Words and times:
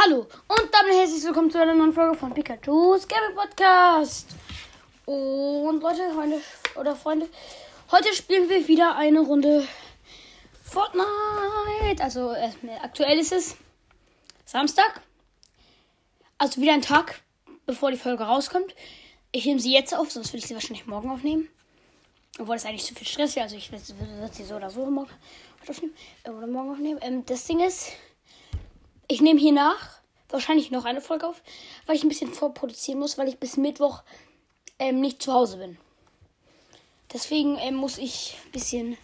Hallo 0.00 0.28
und 0.46 0.68
damit 0.70 0.94
herzlich 0.94 1.24
willkommen 1.24 1.50
zu 1.50 1.60
einer 1.60 1.74
neuen 1.74 1.92
Folge 1.92 2.16
von 2.16 2.32
Pikachu's 2.32 3.08
Gaming 3.08 3.34
Podcast. 3.34 4.28
Und 5.06 5.80
Leute, 5.80 6.12
Freunde 6.14 6.40
oder 6.76 6.94
Freunde, 6.94 7.28
heute 7.90 8.14
spielen 8.14 8.48
wir 8.48 8.68
wieder 8.68 8.94
eine 8.94 9.18
Runde 9.18 9.66
Fortnite. 10.62 12.00
Also 12.00 12.30
äh, 12.30 12.52
aktuell 12.80 13.18
ist 13.18 13.32
es 13.32 13.56
Samstag. 14.44 15.02
Also 16.38 16.60
wieder 16.60 16.74
ein 16.74 16.82
Tag, 16.82 17.20
bevor 17.66 17.90
die 17.90 17.96
Folge 17.96 18.22
rauskommt. 18.22 18.76
Ich 19.32 19.46
nehme 19.46 19.58
sie 19.58 19.72
jetzt 19.72 19.96
auf, 19.96 20.12
sonst 20.12 20.28
würde 20.28 20.38
ich 20.38 20.46
sie 20.46 20.54
wahrscheinlich 20.54 20.86
morgen 20.86 21.10
aufnehmen. 21.10 21.48
Obwohl 22.38 22.54
das 22.54 22.66
eigentlich 22.66 22.84
zu 22.84 22.94
viel 22.94 23.08
Stress 23.08 23.34
wäre. 23.34 23.46
Also 23.46 23.56
ich 23.56 23.72
würde 23.72 24.32
sie 24.32 24.44
so 24.44 24.54
oder 24.54 24.70
so 24.70 24.86
morgen 24.86 25.10
aufnehmen. 25.68 25.94
Äh, 26.22 26.30
oder 26.30 26.46
morgen 26.46 26.70
aufnehmen. 26.70 27.00
Ähm, 27.02 27.26
das 27.26 27.46
Ding 27.46 27.58
ist, 27.58 27.90
ich 29.08 29.20
nehme 29.20 29.40
hier 29.40 29.52
nach 29.52 29.98
wahrscheinlich 30.30 30.70
noch 30.70 30.84
eine 30.84 31.00
Folge 31.00 31.26
auf, 31.26 31.42
weil 31.86 31.96
ich 31.96 32.04
ein 32.04 32.08
bisschen 32.08 32.32
vorproduzieren 32.32 33.00
muss, 33.00 33.18
weil 33.18 33.28
ich 33.28 33.38
bis 33.38 33.56
Mittwoch 33.56 34.02
ähm, 34.78 35.00
nicht 35.00 35.22
zu 35.22 35.32
Hause 35.32 35.56
bin. 35.56 35.78
Deswegen 37.12 37.56
ähm, 37.58 37.74
muss 37.74 37.96
ich 37.98 38.36
ein 38.44 38.52
bisschen 38.52 38.98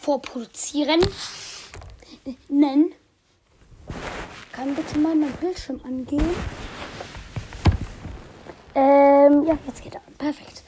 vorproduzieren. 0.00 1.00
Nennen. 2.48 2.94
Kann 4.52 4.74
bitte 4.74 4.98
mal 4.98 5.14
mein 5.14 5.32
Bildschirm 5.34 5.80
angehen? 5.84 6.30
Ähm, 8.74 9.46
ja, 9.46 9.58
jetzt 9.66 9.82
geht 9.82 9.94
er 9.94 10.00
an. 10.06 10.14
Perfekt. 10.14 10.62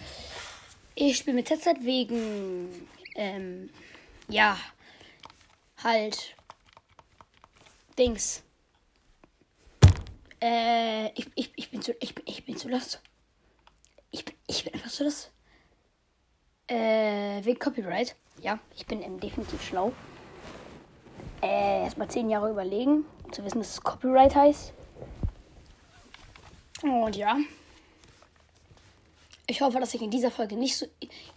Ich 0.94 1.16
spiele 1.16 1.36
mit 1.36 1.48
Headset 1.48 1.76
wegen, 1.80 2.88
ähm, 3.16 3.70
ja, 4.28 4.58
halt, 5.82 6.34
Dings. 7.98 8.42
Äh, 10.40 11.12
ich, 11.14 11.30
ich, 11.34 11.52
ich 11.56 11.70
bin 11.70 11.82
zu, 11.82 11.92
ich, 12.00 12.14
ich 12.26 12.44
bin 12.44 12.56
zu 12.56 12.68
los. 12.68 12.98
Ich 14.10 14.24
bin, 14.24 14.34
ich 14.46 14.64
bin 14.64 14.74
einfach 14.74 14.90
zu 14.90 15.04
los. 15.04 15.30
Äh, 16.66 17.44
wegen 17.44 17.58
Copyright. 17.58 18.16
Ja, 18.40 18.58
ich 18.74 18.86
bin 18.86 19.02
ähm, 19.02 19.20
definitiv 19.20 19.62
schlau. 19.62 19.92
Äh, 21.42 21.84
erstmal 21.84 22.08
zehn 22.08 22.30
Jahre 22.30 22.50
überlegen, 22.50 23.04
um 23.24 23.32
zu 23.32 23.44
wissen, 23.44 23.58
dass 23.58 23.70
es 23.70 23.80
Copyright 23.82 24.34
heißt. 24.34 24.72
Und 26.82 27.16
ja. 27.16 27.36
Ich 29.46 29.60
hoffe, 29.60 29.78
dass 29.80 29.92
ich 29.94 30.02
in 30.02 30.10
dieser 30.10 30.30
Folge 30.30 30.56
nicht 30.56 30.76
so 30.76 30.86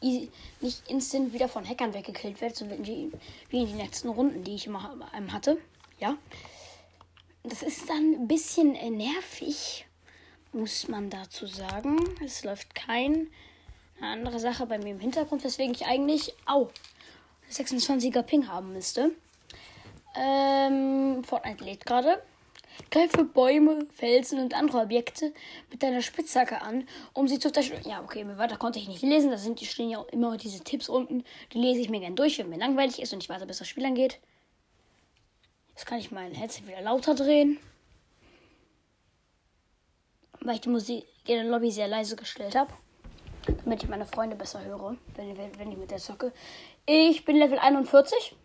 easy, 0.01 0.31
nicht 0.61 0.87
instant 0.89 1.33
wieder 1.33 1.47
von 1.47 1.67
Hackern 1.67 1.93
weggekillt 1.93 2.39
werde, 2.39 2.55
so 2.55 2.69
wie, 2.69 3.11
wie 3.49 3.61
in 3.61 3.67
den 3.67 3.77
letzten 3.77 4.09
Runden, 4.09 4.43
die 4.43 4.55
ich 4.55 4.67
immer 4.67 5.09
ähm, 5.15 5.33
hatte. 5.33 5.57
Ja. 5.99 6.17
Das 7.47 7.61
ist 7.61 7.87
dann 7.89 8.13
ein 8.13 8.27
bisschen 8.27 8.75
äh, 8.75 8.89
nervig, 8.89 9.85
muss 10.51 10.87
man 10.87 11.11
dazu 11.11 11.45
sagen. 11.45 11.97
Es 12.23 12.43
läuft 12.43 12.73
kein 12.73 13.27
eine 13.99 14.07
andere 14.07 14.39
Sache 14.39 14.65
bei 14.65 14.77
mir 14.79 14.91
im 14.91 14.99
Hintergrund, 14.99 15.43
weswegen 15.43 15.73
ich 15.73 15.85
eigentlich 15.85 16.33
au 16.45 16.69
26er 17.51 18.23
Ping 18.23 18.47
haben 18.47 18.73
müsste. 18.73 19.11
Ähm, 20.15 21.23
Fortnite 21.23 21.63
lädt 21.63 21.85
gerade. 21.85 22.21
Greife 22.89 23.23
Bäume, 23.23 23.85
Felsen 23.93 24.39
und 24.39 24.53
andere 24.53 24.79
Objekte 24.79 25.31
mit 25.71 25.81
deiner 25.83 26.01
Spitzhacke 26.01 26.61
an, 26.61 26.87
um 27.13 27.27
sie 27.27 27.39
zu 27.39 27.51
zerstören. 27.51 27.87
Ja, 27.87 28.01
okay, 28.01 28.25
weiter 28.37 28.57
konnte 28.57 28.79
ich 28.79 28.87
nicht 28.87 29.03
lesen. 29.03 29.29
Da 29.29 29.37
sind, 29.37 29.61
stehen 29.61 29.89
ja 29.89 29.99
auch 29.99 30.07
immer 30.07 30.35
diese 30.35 30.63
Tipps 30.63 30.89
unten. 30.89 31.23
Die 31.53 31.59
lese 31.59 31.79
ich 31.79 31.89
mir 31.89 31.99
gern 31.99 32.15
durch, 32.15 32.39
wenn 32.39 32.49
mir 32.49 32.57
langweilig 32.57 33.01
ist 33.01 33.13
und 33.13 33.21
ich 33.23 33.29
warte, 33.29 33.45
bis 33.45 33.59
das 33.59 33.67
Spiel 33.67 33.85
angeht. 33.85 34.19
Jetzt 35.75 35.85
kann 35.85 35.99
ich 35.99 36.09
mein 36.09 36.33
Headset 36.33 36.65
wieder 36.65 36.81
lauter 36.81 37.15
drehen. 37.15 37.59
Weil 40.39 40.55
ich 40.55 40.61
die 40.61 40.69
Musik 40.69 41.05
in 41.25 41.35
der 41.35 41.43
Lobby 41.43 41.69
sehr 41.69 41.89
leise 41.89 42.15
gestellt 42.15 42.55
habe. 42.55 42.71
Damit 43.63 43.83
ich 43.83 43.89
meine 43.89 44.05
Freunde 44.05 44.37
besser 44.37 44.63
höre, 44.63 44.95
wenn, 45.15 45.59
wenn 45.59 45.71
ich 45.71 45.77
mit 45.77 45.91
der 45.91 45.97
zocke. 45.97 46.31
Ich 46.85 47.25
bin 47.25 47.35
Level 47.35 47.59
41. 47.59 48.35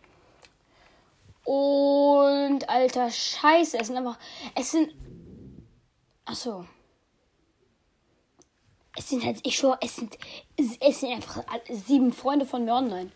Und 1.44 2.68
alter 2.68 3.10
Scheiße, 3.10 3.78
es 3.78 3.86
sind 3.86 3.96
einfach. 3.96 4.18
Es 4.54 4.72
sind. 4.72 4.92
Achso. 6.24 6.66
Es 8.96 9.08
sind 9.08 9.24
halt, 9.24 9.46
ich 9.46 9.56
schwör, 9.56 9.78
es 9.80 9.96
sind. 9.96 10.18
Es 10.56 11.00
sind 11.00 11.12
einfach 11.12 11.44
sieben 11.68 12.12
Freunde 12.12 12.44
von 12.44 12.64
mir 12.64 12.74
online. 12.74 13.12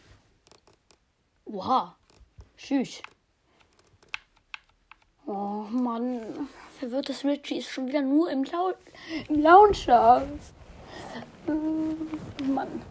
Oha. 1.46 1.96
Tschüss. 2.56 3.02
Oh 5.26 5.64
Mann. 5.70 6.48
Verwirrtes 6.78 7.24
Richie 7.24 7.58
ist 7.58 7.70
schon 7.70 7.88
wieder 7.88 8.02
nur 8.02 8.30
im, 8.30 8.44
Lau 8.44 8.72
im 9.28 9.40
Launcher. 9.40 10.26
Äh, 11.46 12.44
Mann. 12.44 12.82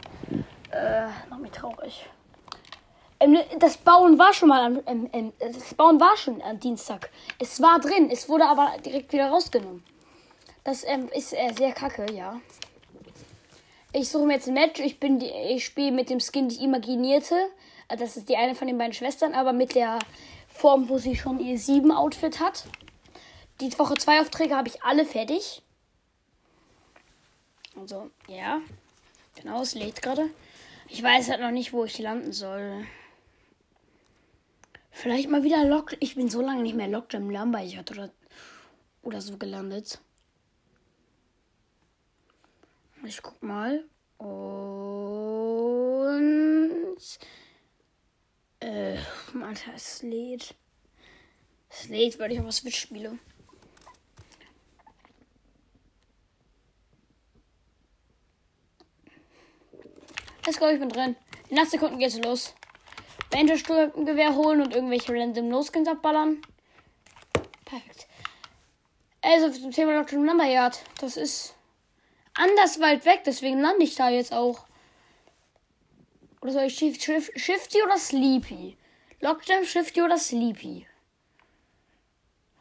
Äh, 0.72 1.08
mach 1.30 1.38
mich 1.38 1.52
traurig. 1.52 2.10
Ähm, 3.20 3.38
das 3.60 3.78
Bauen 3.78 4.18
war 4.18 4.34
schon 4.34 4.50
mal 4.50 4.66
am, 4.66 4.82
ähm, 4.88 5.10
ähm, 5.14 5.34
das 5.40 5.74
Bauen 5.76 6.00
war 6.00 6.18
schon 6.18 6.42
am 6.42 6.60
Dienstag. 6.60 7.12
Es 7.40 7.62
war 7.62 7.80
drin, 7.80 8.10
es 8.12 8.28
wurde 8.28 8.46
aber 8.46 8.72
direkt 8.84 9.14
wieder 9.14 9.30
rausgenommen. 9.30 9.84
Das 10.64 10.84
ähm, 10.86 11.10
ist 11.14 11.34
äh, 11.34 11.54
sehr 11.56 11.74
kacke, 11.74 12.12
ja. 12.12 12.40
Ich 13.92 14.10
suche 14.10 14.26
mir 14.26 14.34
jetzt 14.34 14.48
ein 14.48 14.56
Match. 14.56 14.80
Ich 14.80 14.98
ich 15.04 15.66
spiele 15.66 15.92
mit 15.92 16.10
dem 16.10 16.20
Skin 16.20 16.50
die 16.50 16.64
Imaginierte. 16.64 17.36
Das 17.90 18.18
ist 18.18 18.28
die 18.28 18.38
eine 18.38 18.56
von 18.56 18.68
den 18.68 18.78
beiden 18.80 18.94
Schwestern, 18.94 19.36
aber 19.36 19.54
mit 19.54 19.76
der 19.76 20.00
Form, 20.54 20.88
wo 20.88 20.98
sie 20.98 21.16
schon 21.16 21.40
ihr 21.40 21.58
7 21.58 21.92
Outfit 21.92 22.40
hat. 22.40 22.66
Die 23.60 23.78
Woche 23.78 23.96
2 23.96 24.22
Aufträge 24.22 24.56
habe 24.56 24.70
ich 24.70 24.84
alle 24.84 25.06
fertig. 25.06 25.62
Also, 27.76 28.12
ja. 28.28 28.62
Genau, 29.36 29.62
es 29.62 29.74
lädt 29.74 30.02
gerade. 30.02 30.30
Ich 30.88 31.02
weiß 31.02 31.30
halt 31.30 31.42
noch 31.42 31.52
nicht, 31.52 31.74
wo 31.74 31.86
ich 31.86 31.98
landen 31.98 32.34
soll. 32.34 32.86
Vielleicht 34.92 35.30
mal 35.30 35.44
wieder 35.44 35.66
Lock. 35.66 35.96
Ich 36.00 36.16
bin 36.16 36.30
so 36.30 36.40
lange 36.42 36.62
nicht 36.62 36.76
mehr 36.76 36.88
Lockjam 36.88 37.32
Lambert 37.32 37.90
oder, 37.92 38.12
oder 39.02 39.22
so 39.22 39.38
gelandet. 39.38 40.00
Ich 43.04 43.22
guck 43.22 43.42
mal. 43.42 43.84
Und. 44.18 44.58
Äh, 48.64 48.98
Alter. 49.44 49.74
Es 49.76 50.02
lädt, 50.04 50.56
weil 52.18 52.32
ich 52.32 52.40
auf 52.40 52.52
Switch 52.54 52.80
spiele. 52.80 53.20
Let's 60.46 60.60
go, 60.60 60.68
ich 60.70 60.80
bin 60.80 60.90
drin. 60.90 61.18
In 61.50 61.60
8 61.60 61.72
Sekunden 61.72 62.00
geht's 62.00 62.18
los. 62.20 62.54
Gewehr 63.32 64.36
holen 64.36 64.62
und 64.62 64.74
irgendwelche 64.74 65.12
random 65.14 65.50
No-Skins 65.50 65.90
abballern. 65.90 66.42
Perfekt. 67.66 68.08
Also 69.22 69.50
zum 69.50 69.72
Thema 69.72 70.02
Dr. 70.02 70.20
Number 70.20 70.46
Yard. 70.46 70.84
Das 71.00 71.18
ist 71.18 71.56
anders 72.34 72.80
weit 72.80 73.06
weg, 73.06 73.24
deswegen 73.26 73.60
lande 73.60 73.84
ich 73.84 73.96
da 73.96 74.10
jetzt 74.10 74.32
auch. 74.32 74.66
Oder 76.44 76.52
soll 76.52 76.64
ich 76.64 76.76
Shift, 76.78 77.02
Shift, 77.02 77.40
Shifty 77.40 77.82
oder 77.82 77.98
Sleepy? 77.98 78.76
Lockjam, 79.22 79.64
Shifty 79.64 80.02
oder 80.02 80.18
Sleepy? 80.18 80.86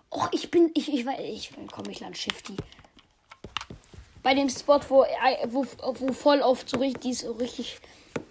Och, 0.08 0.28
ich 0.30 0.52
bin, 0.52 0.70
ich, 0.74 0.88
ich, 0.88 1.04
ich, 1.04 1.50
ich 1.50 1.72
komm, 1.72 1.90
ich 1.90 1.98
land 1.98 2.16
Shifty. 2.16 2.54
Bei 4.22 4.34
dem 4.34 4.48
Spot, 4.48 4.78
wo, 4.88 5.04
wo, 5.46 5.66
wo 5.82 6.12
voll 6.12 6.42
oft 6.42 6.68
so 6.68 6.78
richtig, 6.78 7.18
so 7.18 7.32
richtig 7.32 7.80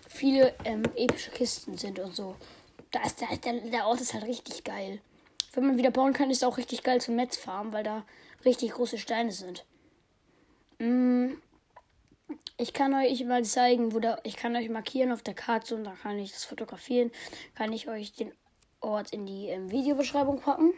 viele 0.07 0.55
ähm, 0.63 0.83
epische 0.95 1.31
Kisten 1.31 1.77
sind 1.77 1.99
und 1.99 2.15
so. 2.15 2.37
Da 2.91 3.03
ist 3.03 3.19
der, 3.19 3.35
der, 3.35 3.59
der 3.69 3.87
Ort 3.87 3.99
ist 3.99 4.13
halt 4.13 4.23
richtig 4.23 4.63
geil. 4.63 5.01
Wenn 5.51 5.67
man 5.67 5.77
wieder 5.77 5.91
bauen 5.91 6.13
kann, 6.13 6.31
ist 6.31 6.45
auch 6.45 6.57
richtig 6.57 6.81
geil 6.83 7.01
zum 7.01 7.17
Netzfarmen, 7.17 7.73
weil 7.73 7.83
da 7.83 8.05
richtig 8.45 8.71
große 8.71 8.97
Steine 8.97 9.33
sind. 9.33 9.65
Mm, 10.79 11.33
ich 12.57 12.73
kann 12.73 12.93
euch 12.93 13.23
mal 13.25 13.43
zeigen, 13.43 13.93
wo 13.93 13.99
da. 13.99 14.19
Ich 14.23 14.35
kann 14.35 14.55
euch 14.55 14.69
markieren 14.69 15.11
auf 15.11 15.23
der 15.23 15.33
Karte 15.33 15.75
und 15.75 15.83
dann 15.83 15.97
kann 15.97 16.19
ich 16.19 16.31
das 16.31 16.45
fotografieren. 16.45 17.11
Kann 17.55 17.73
ich 17.73 17.87
euch 17.87 18.13
den 18.13 18.33
Ort 18.79 19.13
in 19.13 19.25
die 19.25 19.47
ähm, 19.47 19.71
Videobeschreibung 19.71 20.39
packen. 20.39 20.73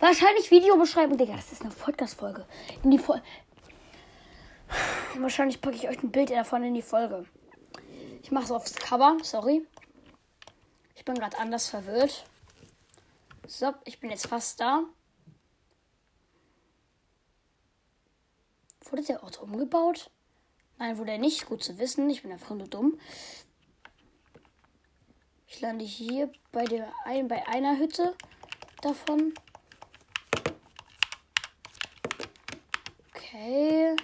Wahrscheinlich 0.00 0.50
Videobeschreibung, 0.50 1.18
Digga. 1.18 1.36
Das 1.36 1.52
ist 1.52 1.62
eine 1.62 1.70
Podcast-Folge. 1.70 2.46
In 2.82 2.90
die 2.90 2.98
Folge. 2.98 3.22
Wahrscheinlich 5.18 5.60
packe 5.60 5.76
ich 5.76 5.88
euch 5.88 6.02
ein 6.02 6.10
Bild 6.10 6.30
davon 6.30 6.62
in 6.62 6.74
die 6.74 6.82
Folge. 6.82 7.26
Ich 8.22 8.30
mache 8.30 8.44
es 8.44 8.50
aufs 8.50 8.74
Cover, 8.74 9.16
sorry. 9.22 9.66
Ich 10.94 11.04
bin 11.04 11.14
gerade 11.14 11.38
anders 11.38 11.68
verwirrt. 11.68 12.24
So, 13.46 13.72
ich 13.84 14.00
bin 14.00 14.10
jetzt 14.10 14.26
fast 14.26 14.60
da. 14.60 14.84
Wurde 18.90 19.02
der 19.02 19.22
Ort 19.22 19.40
umgebaut? 19.40 20.10
Nein, 20.78 20.98
wurde 20.98 21.12
er 21.12 21.18
nicht. 21.18 21.46
Gut 21.46 21.64
zu 21.64 21.78
wissen. 21.78 22.08
Ich 22.10 22.22
bin 22.22 22.32
einfach 22.32 22.54
nur 22.54 22.68
dumm. 22.68 22.98
Ich 25.46 25.60
lande 25.60 25.84
hier 25.84 26.30
bei, 26.52 26.64
der 26.64 26.92
ein, 27.04 27.28
bei 27.28 27.46
einer 27.48 27.78
Hütte 27.78 28.14
davon. 28.82 29.32
Okay. 33.10 33.96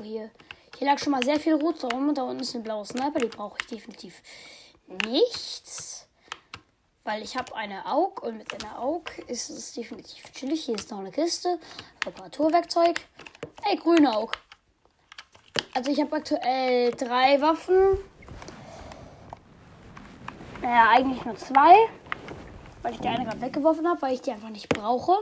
Oh, 0.00 0.02
hier. 0.02 0.30
Hier 0.76 0.86
lag 0.86 0.98
schon 0.98 1.12
mal 1.12 1.22
sehr 1.22 1.38
viel 1.38 1.54
Rot 1.54 1.84
rum 1.84 2.08
und 2.08 2.18
da 2.18 2.24
unten 2.24 2.42
ist 2.42 2.54
ein 2.56 2.64
blauer 2.64 2.84
Sniper. 2.84 3.20
Die 3.20 3.28
brauche 3.28 3.58
ich 3.60 3.66
definitiv 3.68 4.20
nicht. 5.06 5.64
Weil 7.04 7.22
ich 7.22 7.36
habe 7.36 7.54
eine 7.54 7.86
AUG 7.86 8.22
und 8.22 8.38
mit 8.38 8.52
einer 8.54 8.80
AUG 8.80 9.18
ist 9.28 9.50
es 9.50 9.72
definitiv 9.74 10.32
chillig. 10.32 10.64
Hier 10.64 10.74
ist 10.74 10.90
noch 10.90 10.98
eine 10.98 11.12
Kiste. 11.12 11.60
Reparaturwerkzeug. 12.04 13.00
Ey, 13.64 13.76
grüne 13.76 14.16
AUG. 14.16 14.32
Also 15.74 15.90
ich 15.90 16.00
habe 16.00 16.14
aktuell 16.14 16.92
drei 16.92 17.40
Waffen. 17.40 17.98
Naja, 20.62 20.90
eigentlich 20.90 21.24
nur 21.24 21.34
zwei. 21.36 21.74
Weil 22.82 22.94
ich 22.94 23.00
die 23.00 23.08
eine 23.08 23.24
gerade 23.24 23.40
weggeworfen 23.40 23.88
habe, 23.88 24.00
weil 24.02 24.14
ich 24.14 24.20
die 24.20 24.30
einfach 24.30 24.50
nicht 24.50 24.68
brauche. 24.68 25.12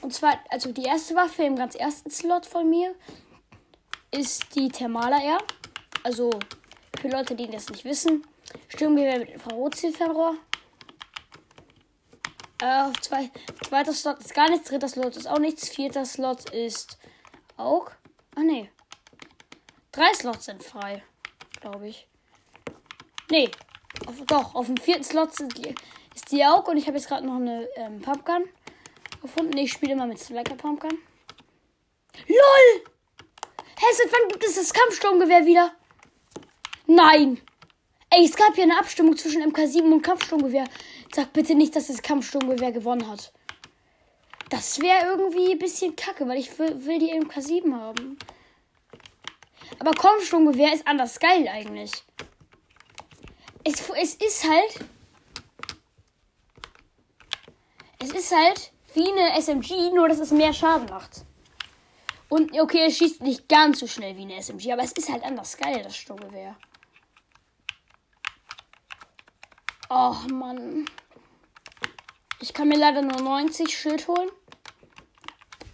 Und 0.00 0.14
zwar, 0.14 0.38
also 0.48 0.72
die 0.72 0.84
erste 0.84 1.14
Waffe 1.14 1.42
im 1.42 1.56
ganz 1.56 1.74
ersten 1.74 2.10
Slot 2.10 2.46
von 2.46 2.70
mir 2.70 2.94
ist 4.10 4.54
die 4.54 4.70
Thermala 4.70 5.18
R. 5.18 5.38
Also 6.04 6.30
für 6.98 7.08
Leute, 7.08 7.34
die 7.34 7.48
das 7.48 7.68
nicht 7.68 7.84
wissen. 7.84 8.26
Sturmgewehr 8.68 9.18
mit 9.18 9.28
Infrarotzielfernrohr. 9.30 10.36
Äh, 12.62 12.92
zwei, 13.02 13.30
zweiter 13.62 13.92
Slot 13.92 14.20
ist 14.20 14.34
gar 14.34 14.48
nichts. 14.48 14.70
Dritter 14.70 14.88
Slot 14.88 15.16
ist 15.16 15.28
auch 15.28 15.38
nichts. 15.38 15.68
Vierter 15.68 16.06
Slot 16.06 16.48
ist 16.50 16.98
auch. 17.58 17.90
Ah, 18.36 18.40
nee. 18.42 18.70
Drei 20.00 20.14
Slots 20.14 20.46
sind 20.46 20.64
frei. 20.64 21.02
Glaube 21.60 21.88
ich. 21.88 22.06
Nee. 23.30 23.50
Auf, 24.06 24.14
doch, 24.26 24.54
auf 24.54 24.64
dem 24.64 24.78
vierten 24.78 25.04
Slot 25.04 25.28
die, 25.58 25.74
ist 26.14 26.32
die 26.32 26.42
auch. 26.42 26.66
Und 26.68 26.78
ich 26.78 26.86
habe 26.86 26.96
jetzt 26.96 27.06
gerade 27.06 27.26
noch 27.26 27.34
eine 27.36 27.68
ähm, 27.76 28.00
Pumpgun 28.00 28.44
gefunden. 29.20 29.58
Ich 29.58 29.72
spiele 29.72 29.92
immer 29.92 30.06
mit 30.06 30.18
Slacker 30.18 30.54
Pumpgun. 30.54 30.96
LOL! 32.28 32.84
Hä, 33.78 33.86
seit 33.92 34.10
wann 34.10 34.28
gibt 34.28 34.42
es 34.42 34.54
das 34.54 34.72
Kampfsturmgewehr 34.72 35.44
wieder? 35.44 35.70
Nein! 36.86 37.38
Ey, 38.08 38.24
es 38.24 38.36
gab 38.36 38.56
ja 38.56 38.62
eine 38.62 38.78
Abstimmung 38.78 39.18
zwischen 39.18 39.42
MK7 39.52 39.82
und 39.82 40.00
Kampfsturmgewehr. 40.00 40.64
Sag 41.14 41.34
bitte 41.34 41.54
nicht, 41.54 41.76
dass 41.76 41.88
das 41.88 42.00
Kampfsturmgewehr 42.00 42.72
gewonnen 42.72 43.06
hat. 43.06 43.34
Das 44.48 44.80
wäre 44.80 45.08
irgendwie 45.08 45.52
ein 45.52 45.58
bisschen 45.58 45.94
kacke, 45.94 46.26
weil 46.26 46.38
ich 46.38 46.58
will 46.58 46.98
die 46.98 47.12
MK7 47.12 47.74
haben. 47.74 48.18
Aber 49.80 49.92
Kampfsturmgewehr 49.92 50.74
ist 50.74 50.86
anders 50.86 51.18
geil 51.18 51.48
eigentlich. 51.48 51.90
Es, 53.64 53.88
es 53.90 54.14
ist 54.14 54.44
halt. 54.44 54.86
Es 57.98 58.12
ist 58.12 58.34
halt 58.34 58.72
wie 58.94 59.10
eine 59.10 59.40
SMG, 59.40 59.90
nur 59.94 60.08
dass 60.08 60.20
es 60.20 60.30
mehr 60.30 60.52
Schaden 60.52 60.88
macht. 60.88 61.24
Und 62.28 62.58
okay, 62.58 62.86
es 62.86 62.98
schießt 62.98 63.22
nicht 63.22 63.48
ganz 63.48 63.80
so 63.80 63.86
schnell 63.86 64.16
wie 64.16 64.22
eine 64.22 64.40
SMG, 64.40 64.72
aber 64.72 64.82
es 64.82 64.92
ist 64.92 65.10
halt 65.10 65.24
anders 65.24 65.56
geil, 65.56 65.82
das 65.82 65.96
Sturmgewehr. 65.96 66.56
Och 69.88 70.28
Mann. 70.28 70.84
Ich 72.38 72.52
kann 72.54 72.68
mir 72.68 72.78
leider 72.78 73.02
nur 73.02 73.20
90 73.20 73.76
Schild 73.76 74.06
holen. 74.08 74.30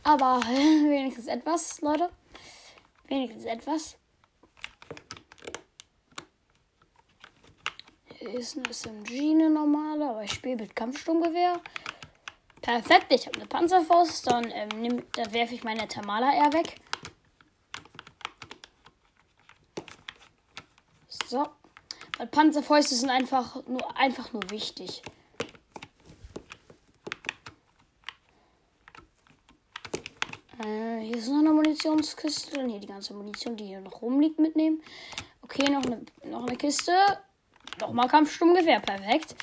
Aber 0.04 0.40
wenigstens 0.46 1.26
etwas, 1.26 1.80
Leute. 1.80 2.08
Wenigstens 3.08 3.44
etwas. 3.44 3.96
Hier 8.18 8.34
ist 8.34 8.56
eine 8.56 8.68
SMG, 8.72 9.30
eine 9.30 9.50
normale, 9.50 10.08
aber 10.10 10.24
ich 10.24 10.32
spiele 10.32 10.56
mit 10.56 10.74
Kampfsturmgewehr. 10.74 11.60
Perfekt, 12.60 13.06
ich 13.10 13.26
habe 13.26 13.36
eine 13.36 13.46
Panzerfaust. 13.46 14.26
Dann, 14.26 14.50
ähm, 14.50 15.04
dann 15.12 15.32
werfe 15.32 15.54
ich 15.54 15.62
meine 15.62 15.86
Tamala 15.86 16.32
R 16.32 16.52
weg. 16.52 16.80
So. 21.26 21.46
Weil 22.18 22.26
Panzerfäuste 22.28 22.94
sind 22.94 23.10
einfach 23.10 23.64
nur, 23.66 23.96
einfach 23.96 24.32
nur 24.32 24.50
wichtig. 24.50 25.02
Äh, 30.64 31.02
hier 31.16 31.22
ist 31.22 31.30
noch 31.30 31.38
eine 31.38 31.52
Munitionskiste. 31.52 32.60
Und 32.60 32.68
hier 32.68 32.78
die 32.78 32.86
ganze 32.86 33.14
Munition, 33.14 33.56
die 33.56 33.64
hier 33.64 33.80
noch 33.80 34.02
rumliegt, 34.02 34.38
mitnehmen. 34.38 34.82
Okay, 35.40 35.70
noch 35.70 35.82
eine, 35.86 36.04
noch 36.24 36.46
eine 36.46 36.56
Kiste. 36.56 36.92
Nochmal 37.80 38.08
Kampfsturmgewehr. 38.08 38.80
Perfekt. 38.80 39.34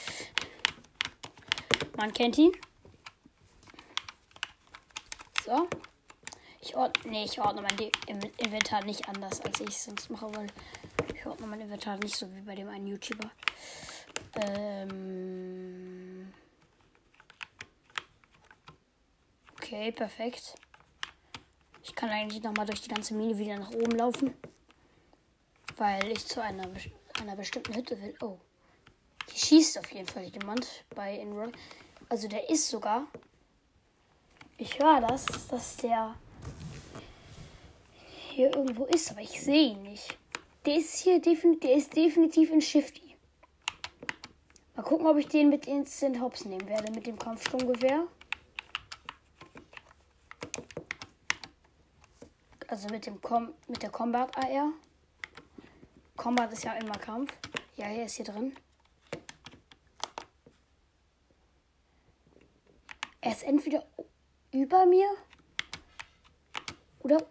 Man 1.98 2.14
kennt 2.14 2.38
ihn. 2.38 2.52
So. 5.44 5.68
Ich 6.62 6.76
ordne, 6.76 7.12
nee, 7.12 7.26
ich 7.26 7.42
ordne 7.42 7.64
mein 7.64 7.76
Inventar 8.38 8.86
nicht 8.86 9.10
anders, 9.10 9.42
als 9.42 9.60
ich 9.60 9.70
es 9.70 9.86
sonst 9.86 10.10
mache, 10.12 10.34
weil 10.34 10.48
ich 11.14 11.26
ordne 11.26 11.48
mein 11.48 11.62
Inventar 11.62 11.98
nicht 11.98 12.16
so 12.16 12.34
wie 12.36 12.42
bei 12.42 12.54
dem 12.56 12.70
einen 12.70 12.86
YouTuber. 12.88 13.32
Ähm 14.36 16.32
okay, 19.58 19.92
perfekt. 19.92 20.56
Ich 21.84 21.94
kann 21.96 22.10
eigentlich 22.10 22.42
noch 22.42 22.54
mal 22.56 22.66
durch 22.66 22.82
die 22.82 22.90
ganze 22.90 23.14
Mine 23.14 23.38
wieder 23.38 23.58
nach 23.58 23.72
oben 23.72 23.92
laufen. 23.98 24.34
Weil 25.76 26.12
ich 26.12 26.26
zu 26.26 26.42
einer, 26.42 26.70
einer 27.22 27.36
bestimmten 27.36 27.76
Hütte 27.76 28.02
will. 28.02 28.16
Oh. 28.22 28.38
Hier 29.30 29.40
schießt 29.40 29.80
auf 29.80 29.92
jeden 29.92 30.08
Fall 30.08 30.24
jemand 30.26 30.86
bei 30.96 31.18
Enroll. 31.18 31.52
Also 32.10 32.28
der 32.28 32.50
ist 32.50 32.68
sogar. 32.70 33.08
Ich 34.58 34.80
höre 34.80 35.02
das, 35.02 35.26
dass 35.50 35.78
der 35.78 36.16
hier 38.30 38.56
irgendwo 38.56 38.86
ist, 38.86 39.12
aber 39.12 39.22
ich 39.22 39.42
sehe 39.42 39.72
ihn 39.72 39.84
nicht. 39.84 40.18
Der 40.66 40.78
ist 40.78 41.00
hier 41.00 41.20
definitiv, 41.20 41.62
der 41.62 41.76
ist 41.76 41.96
definitiv 41.96 42.52
in 42.52 42.62
Shifty. 42.62 43.16
Mal 44.76 44.84
gucken, 44.84 45.08
ob 45.08 45.18
ich 45.18 45.28
den 45.28 45.50
mit 45.50 45.68
Instant 45.68 46.20
Hops 46.22 46.46
nehmen 46.46 46.68
werde, 46.68 46.92
mit 46.92 47.06
dem 47.06 47.20
Kampfsturmgewehr. 47.20 48.08
Also 52.74 52.88
mit 52.90 53.06
dem 53.06 53.22
Com 53.22 53.54
mit 53.68 53.84
der 53.84 53.92
Combat 53.92 54.36
AR. 54.36 54.74
Combat 56.18 56.52
ist 56.52 56.64
ja 56.64 56.74
immer 56.74 56.98
Kampf. 56.98 57.32
Ja, 57.76 57.86
er 57.86 58.06
ist 58.06 58.16
hier 58.16 58.26
drin. 58.26 58.56
Er 63.22 63.32
ist 63.32 63.44
entweder 63.44 63.86
über 64.50 64.88
mir 64.88 65.08
oder 67.02 67.28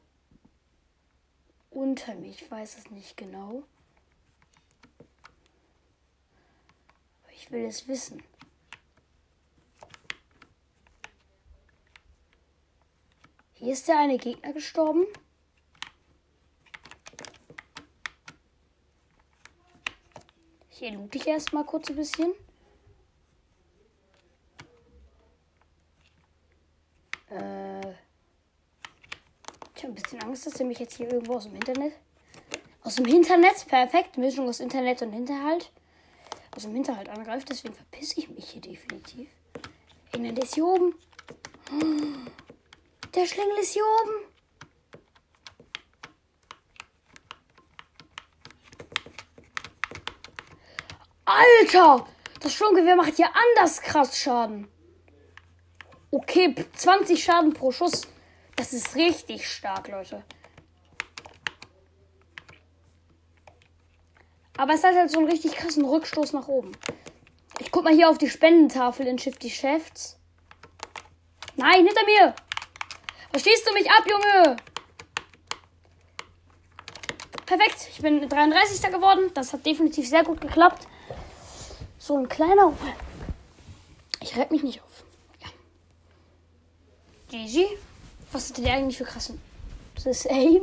unter 1.71 2.15
mir. 2.15 2.31
Ich 2.31 2.49
weiß 2.49 2.79
es 2.79 2.91
nicht 2.93 3.17
genau. 3.17 3.65
Ich 7.33 7.51
will 7.51 7.65
es 7.65 7.89
wissen. 7.89 8.23
Hier 13.55 13.73
ist 13.73 13.89
der 13.89 13.99
eine 13.99 14.19
Gegner 14.19 14.53
gestorben. 14.53 15.05
Hier 20.83 20.91
loote 20.91 21.17
ich 21.17 21.29
erstmal 21.29 21.63
kurz 21.63 21.91
ein 21.91 21.95
bisschen. 21.95 22.35
Äh, 27.31 27.91
ich 29.77 29.85
habe 29.85 29.93
ein 29.93 29.95
bisschen 29.95 30.21
Angst, 30.25 30.45
dass 30.45 30.59
er 30.59 30.67
mich 30.67 30.81
jetzt 30.81 30.97
hier 30.97 31.09
irgendwo 31.09 31.35
aus 31.35 31.45
dem 31.45 31.55
Internet. 31.55 31.93
Aus 32.83 32.97
dem 32.97 33.05
Internet? 33.05 33.65
Perfekt. 33.69 34.19
Mischung 34.19 34.49
aus 34.49 34.59
Internet 34.59 35.03
und 35.03 35.13
Hinterhalt. 35.13 35.71
Aus 36.57 36.65
dem 36.65 36.75
Hinterhalt 36.75 37.09
angreift, 37.11 37.49
deswegen 37.49 37.75
verpisse 37.75 38.19
ich 38.19 38.29
mich 38.31 38.51
hier 38.51 38.63
definitiv. 38.63 39.29
Der 40.17 40.43
ist 40.43 40.55
hier 40.57 40.67
oben. 40.67 40.97
Der 43.15 43.27
Schlingel 43.27 43.59
ist 43.61 43.75
hier 43.75 43.85
oben. 43.85 44.32
Alter! 51.25 52.07
Das 52.41 52.55
Sturmgewehr 52.55 52.97
macht 52.97 53.19
ja 53.19 53.31
anders 53.33 53.81
krass 53.81 54.19
Schaden. 54.19 54.69
Okay, 56.11 56.55
20 56.77 57.23
Schaden 57.23 57.55
pro 57.55 57.71
Schuss. 57.71 58.03
Das 58.57 58.73
ist 58.73 58.97
richtig 58.97 59.49
stark, 59.49 59.89
Leute. 59.89 60.25
Aber 64.57 64.75
es 64.75 64.85
hat 64.85 64.95
halt 64.95 65.11
so 65.11 65.19
einen 65.19 65.31
richtig 65.31 65.53
krassen 65.53 65.85
Rückstoß 65.85 66.35
nach 66.35 66.49
oben. 66.49 66.73
Ich 67.59 67.71
guck 67.71 67.85
mal 67.85 67.95
hier 67.95 68.11
auf 68.11 68.19
die 68.19 68.29
Spendentafel 68.29 69.07
in 69.07 69.19
Shifty 69.19 69.51
Chefs. 69.51 70.19
Nein, 71.57 71.87
hinter 71.87 72.05
mir! 72.05 72.35
Verstehst 73.31 73.67
du 73.67 73.73
mich 73.73 73.91
ab, 73.91 74.05
Junge? 74.09 74.57
Perfekt, 77.47 77.89
ich 77.91 78.03
bin 78.03 78.29
33. 78.29 78.91
geworden. 78.91 79.31
Das 79.35 79.53
hat 79.53 79.65
definitiv 79.65 80.09
sehr 80.09 80.25
gut 80.25 80.41
geklappt. 80.41 80.87
So 82.03 82.17
ein 82.17 82.29
kleiner. 82.29 82.73
Ich 84.19 84.37
reib 84.37 84.51
mich 84.51 84.65
nicht 84.65 84.83
auf. 84.83 85.05
Ja. 85.41 85.49
GG. 87.29 87.65
Was 88.33 88.47
ist 88.47 88.59
denn 88.59 88.67
eigentlich 88.67 88.99
für 88.99 89.05
krassen. 89.05 89.41
Das 89.95 90.07
ist 90.07 90.29
Aim. 90.29 90.63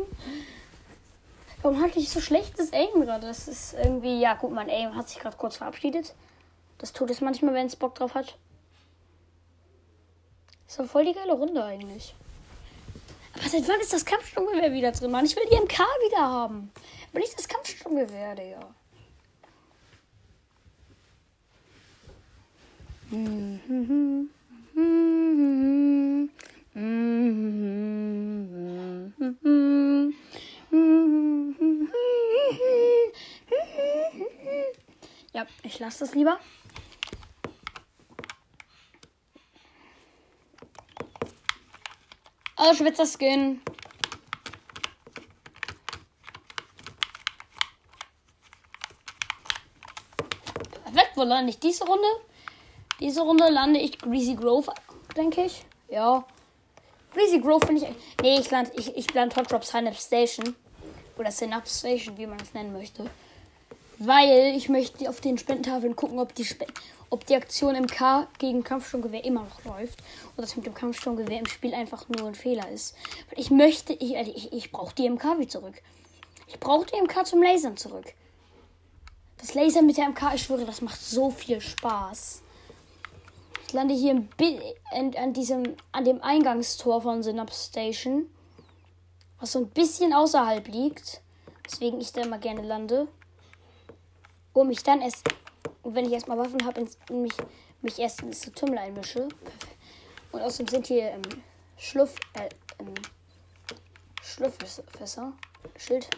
Warum 1.61 1.81
hatte 1.81 1.97
ich 1.97 2.09
so 2.09 2.19
schlechtes 2.19 2.73
Aim 2.73 2.89
gerade? 3.05 3.25
Das 3.27 3.47
ist 3.47 3.73
irgendwie, 3.73 4.19
ja 4.19 4.33
gut, 4.33 4.51
mein 4.51 4.69
Aim 4.69 4.97
hat 4.97 5.07
sich 5.07 5.19
gerade 5.19 5.37
kurz 5.37 5.55
verabschiedet. 5.55 6.13
Das 6.77 6.91
tut 6.91 7.09
es 7.09 7.21
manchmal, 7.21 7.53
wenn 7.53 7.67
es 7.67 7.77
Bock 7.77 7.95
drauf 7.95 8.15
hat. 8.15 8.35
Ist 10.67 10.77
doch 10.77 10.87
voll 10.87 11.05
die 11.05 11.13
geile 11.13 11.31
Runde 11.31 11.63
eigentlich. 11.63 12.15
Aber 13.35 13.47
seit 13.47 13.65
wann 13.65 13.79
ist 13.79 13.93
das 13.93 14.03
Kampfsturmgewehr 14.03 14.73
wieder 14.73 14.91
drin, 14.91 15.11
Mann? 15.11 15.23
Ich 15.23 15.37
will 15.37 15.47
die 15.49 15.55
MK 15.55 15.79
wieder 16.05 16.21
haben. 16.21 16.73
Aber 17.11 17.19
nicht 17.19 17.39
das 17.39 17.47
Kampfsturmgewehr, 17.47 18.35
Digga. 18.35 18.75
Ja, 23.11 23.17
ich 35.63 35.79
lasse 35.79 35.99
das 36.01 36.13
lieber. 36.13 36.39
Oh, 42.57 42.73
Schwitzer 42.75 43.07
Skin. 43.07 43.59
Perfekt, 50.83 51.11
wo 51.15 51.23
lande 51.23 51.49
ich 51.49 51.59
diese 51.59 51.85
Runde? 51.85 52.05
Diese 52.99 53.21
Runde 53.21 53.49
lande 53.49 53.79
ich 53.79 53.97
Greasy 53.97 54.35
Grove, 54.35 54.73
denke 55.15 55.45
ich. 55.45 55.63
Ja. 55.89 56.25
Greasy 57.13 57.39
Grove 57.39 57.65
finde 57.65 57.85
ich. 57.85 57.95
Nee, 58.21 58.39
ich 58.39 58.51
lande 58.51 58.71
ich, 58.75 58.95
ich 58.95 59.13
land 59.13 59.35
Hot 59.37 59.51
Drop 59.51 59.63
Synapse 59.63 60.05
Station. 60.07 60.55
Oder 61.17 61.31
Synapse 61.31 61.79
Station, 61.79 62.17
wie 62.17 62.27
man 62.27 62.39
es 62.39 62.53
nennen 62.53 62.73
möchte. 62.73 63.09
Weil 63.97 64.53
ich 64.55 64.69
möchte 64.69 65.09
auf 65.09 65.21
den 65.21 65.37
Spendentafeln 65.37 65.95
gucken, 65.95 66.19
ob 66.19 66.35
die, 66.35 66.43
Sp 66.43 66.67
ob 67.09 67.25
die 67.25 67.35
Aktion 67.35 67.75
im 67.75 67.87
K 67.87 68.27
gegen 68.37 68.63
Kampfsturmgewehr 68.63 69.23
immer 69.23 69.43
noch 69.43 69.63
läuft. 69.63 69.99
Und 70.35 70.41
das 70.41 70.55
mit 70.55 70.65
dem 70.65 70.73
Kampfsturmgewehr 70.73 71.39
im 71.39 71.47
Spiel 71.47 71.73
einfach 71.73 72.07
nur 72.09 72.27
ein 72.27 72.35
Fehler 72.35 72.69
ist. 72.69 72.95
Weil 73.29 73.39
ich 73.39 73.49
möchte, 73.49 73.93
ich, 73.93 74.15
ich, 74.15 74.53
ich 74.53 74.71
brauche 74.71 74.93
die 74.95 75.09
MK 75.09 75.39
wie 75.39 75.47
zurück. 75.47 75.81
Ich 76.47 76.59
brauche 76.59 76.85
die 76.85 77.01
MK 77.01 77.25
zum 77.25 77.41
Lasern 77.41 77.77
zurück. 77.77 78.13
Das 79.37 79.53
Laser 79.53 79.81
mit 79.81 79.97
der 79.97 80.09
MK, 80.09 80.33
ich 80.35 80.43
schwöre, 80.43 80.65
das 80.65 80.81
macht 80.81 80.99
so 81.01 81.29
viel 81.29 81.61
Spaß. 81.61 82.41
Ich 83.69 83.73
lande 83.73 83.93
hier 83.93 84.27
an, 84.89 85.13
an, 85.15 85.31
diesem, 85.31 85.75
an 85.91 86.03
dem 86.03 86.23
Eingangstor 86.23 87.03
von 87.03 87.21
Synapse 87.21 87.67
Station. 87.67 88.27
Was 89.39 89.51
so 89.51 89.59
ein 89.59 89.69
bisschen 89.69 90.11
außerhalb 90.11 90.67
liegt. 90.67 91.21
Weswegen 91.65 92.01
ich 92.01 92.11
da 92.11 92.21
immer 92.21 92.39
gerne 92.39 92.63
lande. 92.63 93.07
Um 94.53 94.69
mich 94.69 94.81
dann 94.81 95.03
erst, 95.03 95.23
wenn 95.83 96.05
ich 96.05 96.13
erstmal 96.13 96.39
Waffen 96.39 96.65
habe, 96.65 96.83
mich, 97.11 97.33
mich 97.83 97.99
erst 97.99 98.23
ins 98.23 98.41
Getümmel 98.41 98.79
einmische. 98.79 99.29
Und 100.31 100.41
außerdem 100.41 100.67
sind 100.67 100.87
hier 100.87 101.11
ähm, 101.11 101.21
Schluff, 101.77 102.15
äh, 102.33 102.49
ähm, 102.79 102.95
Schlufffässer. 104.23 105.33
Schild. 105.77 106.09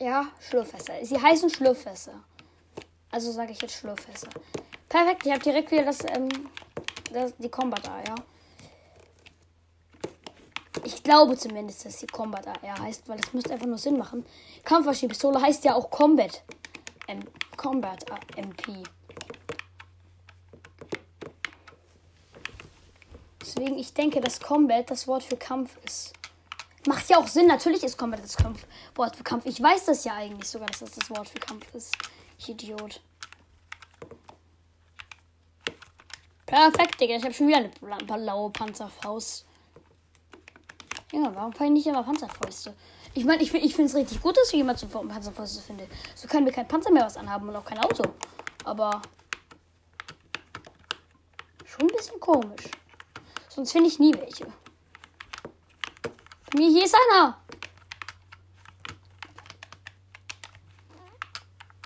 Ja, 0.00 0.26
Schlufffässer. 0.40 0.94
Sie 1.04 1.22
heißen 1.22 1.48
Schlufffässer. 1.50 2.24
Also 3.12 3.30
sage 3.30 3.52
ich 3.52 3.62
jetzt 3.62 3.76
Schlufffässer. 3.76 4.30
Perfekt, 4.88 5.26
ich 5.26 5.32
habe 5.32 5.42
direkt 5.42 5.70
wieder 5.70 5.84
das, 5.84 6.00
ähm, 6.04 6.28
das, 7.12 7.34
die 7.36 7.48
Combat 7.48 7.84
ja. 7.86 8.14
Ich 10.84 11.02
glaube 11.02 11.36
zumindest, 11.36 11.84
dass 11.84 11.98
die 11.98 12.06
Combat 12.06 12.46
AR 12.46 12.78
heißt, 12.80 13.08
weil 13.08 13.18
das 13.18 13.32
müsste 13.32 13.52
einfach 13.52 13.66
nur 13.66 13.78
Sinn 13.78 13.98
machen. 13.98 14.24
Kampfmaschinenpistole 14.64 15.40
heißt 15.40 15.64
ja 15.64 15.74
auch 15.74 15.90
Combat. 15.90 16.42
M 17.06 17.20
Combat 17.56 18.04
MP. 18.36 18.82
Deswegen, 23.40 23.78
ich 23.78 23.92
denke, 23.92 24.20
dass 24.20 24.40
Combat 24.40 24.90
das 24.90 25.08
Wort 25.08 25.24
für 25.24 25.36
Kampf 25.36 25.76
ist. 25.84 26.12
Macht 26.86 27.08
ja 27.10 27.18
auch 27.18 27.26
Sinn, 27.26 27.46
natürlich 27.46 27.82
ist 27.82 27.98
Combat 27.98 28.22
das 28.22 28.36
Kampf 28.36 28.64
Wort 28.94 29.16
für 29.16 29.24
Kampf. 29.24 29.46
Ich 29.46 29.62
weiß 29.62 29.86
das 29.86 30.04
ja 30.04 30.14
eigentlich 30.14 30.48
sogar, 30.48 30.68
dass 30.68 30.80
das 30.80 30.92
das 30.92 31.10
Wort 31.10 31.28
für 31.28 31.38
Kampf 31.38 31.74
ist. 31.74 31.94
Ich 32.38 32.48
Idiot. 32.50 33.00
Perfekt, 36.48 36.98
Digga. 36.98 37.14
Ich 37.14 37.22
habe 37.24 37.34
schon 37.34 37.46
wieder 37.46 37.58
eine 37.58 37.68
blaue 38.06 38.50
Panzerfaust. 38.50 39.44
Ja, 41.12 41.30
warum 41.34 41.52
fallen 41.52 41.74
nicht 41.74 41.86
immer 41.86 42.02
Panzerfäuste? 42.02 42.74
Ich 43.12 43.26
meine, 43.26 43.42
ich, 43.42 43.52
ich 43.52 43.76
finde 43.76 43.90
es 43.90 43.94
richtig 43.94 44.22
gut, 44.22 44.34
dass 44.34 44.48
ich 44.48 44.54
jemand 44.54 44.78
zum 44.78 44.88
Panzerfäuste 44.88 45.60
finde. 45.60 45.86
So 46.14 46.26
können 46.26 46.46
wir 46.46 46.52
kein 46.54 46.66
Panzer 46.66 46.90
mehr 46.90 47.04
was 47.04 47.18
anhaben 47.18 47.50
und 47.50 47.56
auch 47.56 47.66
kein 47.66 47.78
Auto. 47.80 48.02
Aber 48.64 49.02
schon 51.66 51.82
ein 51.82 51.94
bisschen 51.94 52.18
komisch. 52.18 52.70
Sonst 53.50 53.72
finde 53.72 53.88
ich 53.88 53.98
nie 53.98 54.14
welche. 54.14 54.46
Bei 56.50 56.58
mir 56.58 56.70
hier 56.70 56.84
ist 56.86 56.96
einer. 57.12 57.38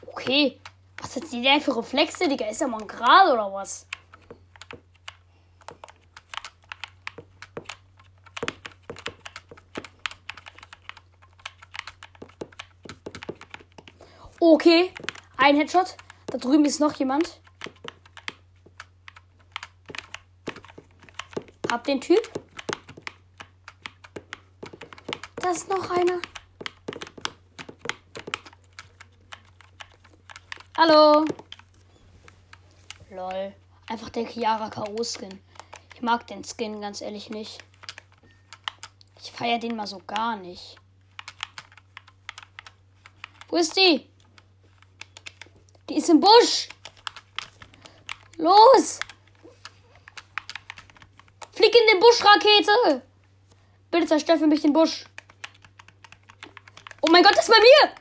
Okay. 0.06 0.60
Was 0.98 1.16
hat 1.16 1.32
die 1.32 1.42
denn 1.42 1.60
für 1.60 1.76
Reflexe, 1.76 2.28
Digga? 2.28 2.46
Ist 2.46 2.60
er 2.60 2.68
mal 2.68 2.86
gerade 2.86 3.32
oder 3.32 3.52
was? 3.52 3.88
Okay, 14.44 14.92
ein 15.36 15.54
Headshot. 15.54 15.96
Da 16.26 16.36
drüben 16.36 16.64
ist 16.64 16.80
noch 16.80 16.94
jemand. 16.96 17.40
Hab 21.70 21.84
den 21.84 22.00
Typ. 22.00 22.18
Da 25.36 25.50
ist 25.50 25.68
noch 25.68 25.88
einer. 25.90 26.20
Hallo. 30.76 31.24
Lol. 33.10 33.54
Einfach 33.86 34.10
der 34.10 34.26
Chiara 34.26 34.70
K.O. 34.70 35.04
Skin. 35.04 35.40
Ich 35.94 36.02
mag 36.02 36.26
den 36.26 36.42
Skin 36.42 36.80
ganz 36.80 37.00
ehrlich 37.00 37.30
nicht. 37.30 37.62
Ich 39.20 39.30
feiere 39.30 39.60
den 39.60 39.76
mal 39.76 39.86
so 39.86 40.02
gar 40.04 40.34
nicht. 40.34 40.80
Wo 43.48 43.56
ist 43.56 43.76
die? 43.76 44.11
Die 45.92 45.98
ist 45.98 46.08
im 46.08 46.20
Busch. 46.20 46.70
Los. 48.38 48.98
Flieg 51.52 51.74
in 51.74 51.92
den 51.92 52.00
Busch, 52.00 52.24
Rakete. 52.24 53.02
Bitte 53.90 54.06
zerstör 54.06 54.38
für 54.38 54.46
mich 54.46 54.62
den 54.62 54.72
Busch. 54.72 55.04
Oh 57.02 57.10
mein 57.10 57.22
Gott, 57.22 57.36
das 57.36 57.46
ist 57.46 57.54
bei 57.54 57.60
mir. 57.60 57.92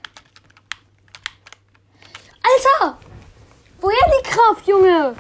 Alter. 2.42 2.98
Woher 3.82 4.22
die 4.22 4.30
Kraft, 4.30 4.66
Junge? 4.66 5.18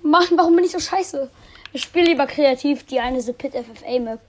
Mann, 0.00 0.28
warum 0.36 0.56
bin 0.56 0.64
ich 0.64 0.72
so 0.72 0.80
scheiße? 0.80 1.30
Ich 1.74 1.82
spiele 1.82 2.06
lieber 2.06 2.26
kreativ 2.26 2.86
die 2.86 3.00
eine 3.00 3.20
The 3.20 3.34
Pit 3.34 3.52
FFA 3.52 3.98
Map. 4.00 4.20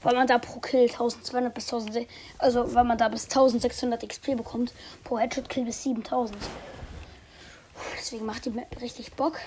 Weil 0.00 0.14
man 0.14 0.26
da 0.26 0.38
pro 0.38 0.58
Kill 0.60 0.88
1200 0.88 1.52
bis 1.52 1.64
1600, 1.64 2.08
also 2.38 2.74
weil 2.74 2.84
man 2.84 2.96
da 2.96 3.08
bis 3.08 3.24
1600 3.24 4.08
XP 4.08 4.38
bekommt. 4.38 4.72
Pro 5.04 5.18
Headshot 5.18 5.50
Kill 5.50 5.66
bis 5.66 5.82
7000. 5.82 6.34
Deswegen 7.98 8.26
macht 8.26 8.44
die 8.44 8.50
Map 8.50 8.80
richtig 8.80 9.12
Bock. 9.12 9.38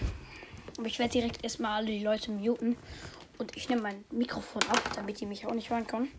Aber 0.78 0.88
ich 0.88 1.00
werde 1.00 1.14
direkt 1.14 1.44
erstmal 1.44 1.78
alle 1.78 1.88
die 1.88 2.04
Leute 2.04 2.32
muten. 2.32 2.78
Und 3.38 3.56
ich 3.58 3.70
nehme 3.70 3.82
mein 3.82 4.06
Mikrofon 4.12 4.62
ab, 4.70 4.82
damit 4.96 5.20
die 5.20 5.26
mich 5.26 5.46
auch 5.46 5.54
nicht 5.54 5.70
hören 5.70 5.88
können. 5.88 6.12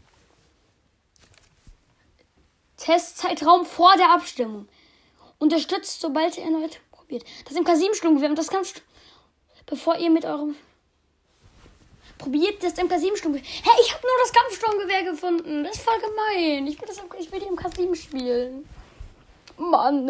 Testzeitraum 2.76 3.64
vor 3.64 3.97
der 3.97 4.11
Abstimmung. 4.11 4.69
Unterstützt, 5.38 6.00
sobald 6.00 6.37
ihr 6.37 6.45
erneut 6.45 6.81
probiert. 6.90 7.25
Das 7.45 7.57
MK7-Sturmgewehr 7.57 8.31
und 8.31 8.38
das 8.38 8.49
Kampf. 8.49 8.81
Bevor 9.66 9.97
ihr 9.97 10.11
mit 10.11 10.25
eurem. 10.25 10.57
Probiert 12.19 12.62
das 12.62 12.75
MK7-Sturmgewehr. 12.75 13.42
Hey, 13.45 13.81
ich 13.83 13.95
habe 13.95 14.02
nur 14.02 14.19
das 14.21 14.33
Kampfsturmgewehr 14.33 15.02
gefunden. 15.04 15.64
Das 15.64 15.76
ist 15.76 15.85
voll 15.85 15.99
gemein. 15.99 16.66
Ich 16.66 16.81
will, 16.81 16.88
das, 16.88 17.00
ich 17.19 17.33
will 17.33 17.40
die 17.40 17.47
MK7 17.47 17.95
spielen. 17.95 18.69
Mann. 19.57 20.09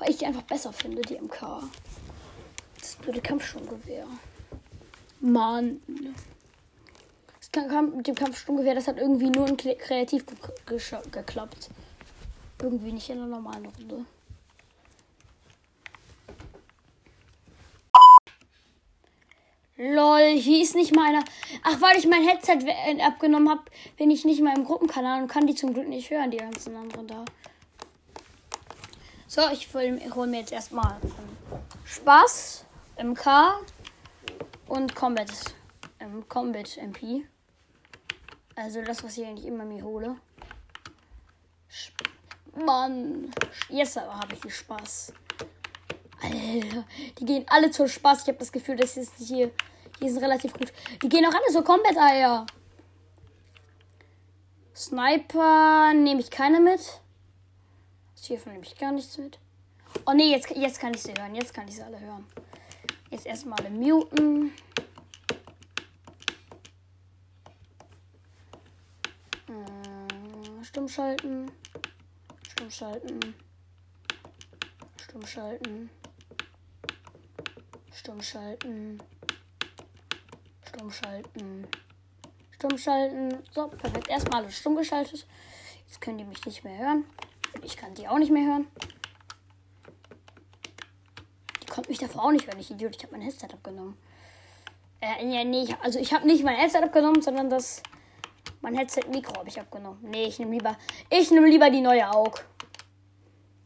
Weil 0.00 0.10
ich 0.10 0.16
die 0.16 0.26
einfach 0.26 0.42
besser 0.42 0.72
finde, 0.72 1.02
die 1.02 1.18
MK. 1.20 1.62
Das 2.80 2.96
blöde 2.96 3.20
Kampfsturmgewehr. 3.20 4.06
Mann. 5.20 5.80
Das 7.38 7.52
kam 7.52 7.96
mit 7.96 8.06
dem 8.06 8.14
Kampfsturmgewehr, 8.14 8.74
das 8.74 8.88
hat 8.88 8.96
irgendwie 8.96 9.28
nur 9.28 9.46
in 9.46 9.56
kreativ 9.56 10.24
ge 10.26 10.80
geklappt. 11.12 11.68
Irgendwie 12.62 12.92
nicht 12.92 13.10
in 13.10 13.18
einer 13.18 13.26
normalen 13.26 13.66
Runde. 13.66 14.06
Lol, 19.76 20.36
hier 20.36 20.62
ist 20.62 20.74
nicht 20.74 20.94
mal 20.94 21.08
einer. 21.08 21.24
Ach, 21.62 21.80
weil 21.80 21.98
ich 21.98 22.06
mein 22.06 22.26
Headset 22.26 22.58
we- 22.66 23.02
abgenommen 23.02 23.48
habe, 23.48 23.62
bin 23.96 24.10
ich 24.10 24.24
nicht 24.26 24.42
mal 24.42 24.56
im 24.56 24.64
Gruppenkanal 24.64 25.22
und 25.22 25.28
kann 25.28 25.46
die 25.46 25.54
zum 25.54 25.72
Glück 25.72 25.88
nicht 25.88 26.10
hören, 26.10 26.30
die 26.30 26.36
ganzen 26.36 26.76
anderen 26.76 27.06
da. 27.06 27.24
So, 29.32 29.42
ich 29.52 29.72
hole 29.72 30.00
hol 30.12 30.26
mir 30.26 30.40
jetzt 30.40 30.50
erstmal 30.50 30.96
Spaß, 31.84 32.64
MK 33.00 33.60
und 34.66 34.96
Combat, 34.96 35.30
ähm, 36.00 36.28
Combat 36.28 36.76
MP. 36.76 37.28
Also 38.56 38.82
das, 38.82 39.04
was 39.04 39.16
ich 39.16 39.24
eigentlich 39.24 39.46
immer 39.46 39.64
mir 39.64 39.84
hole. 39.84 40.16
Mann, 42.56 43.30
jetzt 43.68 43.96
aber 43.98 44.18
habe 44.18 44.34
ich 44.34 44.40
viel 44.40 44.50
Spaß. 44.50 45.12
Alter, 46.22 46.84
die 47.20 47.24
gehen 47.24 47.44
alle 47.46 47.70
zur 47.70 47.86
Spaß. 47.86 48.22
Ich 48.22 48.28
habe 48.30 48.38
das 48.38 48.50
Gefühl, 48.50 48.74
dass 48.74 48.96
ist 48.96 49.12
hier, 49.16 49.52
hier 50.00 50.12
sind 50.12 50.24
relativ 50.24 50.54
gut. 50.54 50.72
Die 51.04 51.08
gehen 51.08 51.24
auch 51.24 51.32
alle 51.32 51.52
so 51.52 51.62
Combat-Eier. 51.62 52.46
Sniper 54.74 55.94
nehme 55.94 56.18
ich 56.18 56.32
keine 56.32 56.58
mit. 56.58 57.00
Das 58.20 58.26
hiervon 58.26 58.62
ich 58.62 58.76
gar 58.76 58.92
nichts 58.92 59.16
mit. 59.16 59.38
Oh 60.04 60.12
nee, 60.12 60.30
jetzt, 60.30 60.50
jetzt 60.50 60.78
kann 60.78 60.92
ich 60.92 61.02
sie 61.02 61.14
hören. 61.16 61.34
Jetzt 61.34 61.54
kann 61.54 61.66
ich 61.66 61.76
sie 61.76 61.82
alle 61.82 61.98
hören. 61.98 62.26
Jetzt 63.08 63.24
erstmal 63.24 63.70
muten. 63.70 64.52
Äh, 69.48 70.64
Stumm 70.64 70.86
schalten. 70.86 71.50
Stumm 72.46 72.70
schalten. 72.70 73.34
Stumm 75.02 75.26
schalten. 75.26 75.90
Stumm 77.94 78.20
schalten. 78.20 79.00
Stumm 80.62 80.90
schalten. 80.90 81.68
Stumm 82.50 82.76
schalten. 82.76 83.38
So, 83.52 83.68
perfekt. 83.68 84.08
Erstmal 84.08 84.42
alles 84.42 84.58
stumm 84.58 84.76
geschaltet. 84.76 85.26
Jetzt 85.86 86.02
können 86.02 86.18
die 86.18 86.24
mich 86.24 86.44
nicht 86.44 86.62
mehr 86.62 86.76
hören. 86.76 87.06
Ich 87.62 87.76
kann 87.76 87.94
die 87.94 88.08
auch 88.08 88.18
nicht 88.18 88.32
mehr 88.32 88.46
hören. 88.46 88.66
Die 91.62 91.66
konnten 91.66 91.90
mich 91.90 91.98
davor 91.98 92.24
auch 92.24 92.32
nicht 92.32 92.46
hören. 92.46 92.58
Ich 92.58 92.70
Idiot, 92.70 92.96
ich 92.96 93.02
habe 93.02 93.12
mein 93.12 93.22
Headset 93.22 93.48
abgenommen. 93.52 93.96
Äh, 95.00 95.26
ja, 95.26 95.44
nee, 95.44 95.66
also 95.82 95.98
ich 95.98 96.12
habe 96.12 96.26
nicht 96.26 96.44
mein 96.44 96.56
Headset 96.56 96.82
abgenommen, 96.82 97.22
sondern 97.22 97.48
das 97.48 97.82
mein 98.60 98.74
Headset-Mikro 98.76 99.34
habe 99.38 99.48
ich 99.48 99.58
abgenommen. 99.58 99.98
Nee, 100.02 100.26
ich 100.26 100.38
nehme 100.38 100.52
lieber, 100.52 100.76
ich 101.08 101.30
nehme 101.30 101.48
lieber 101.48 101.70
die 101.70 101.80
neue 101.80 102.08
AUG. 102.10 102.44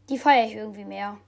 Die 0.09 0.19
feiere 0.19 0.47
ich 0.47 0.55
irgendwie 0.55 0.85
mehr. 0.85 1.19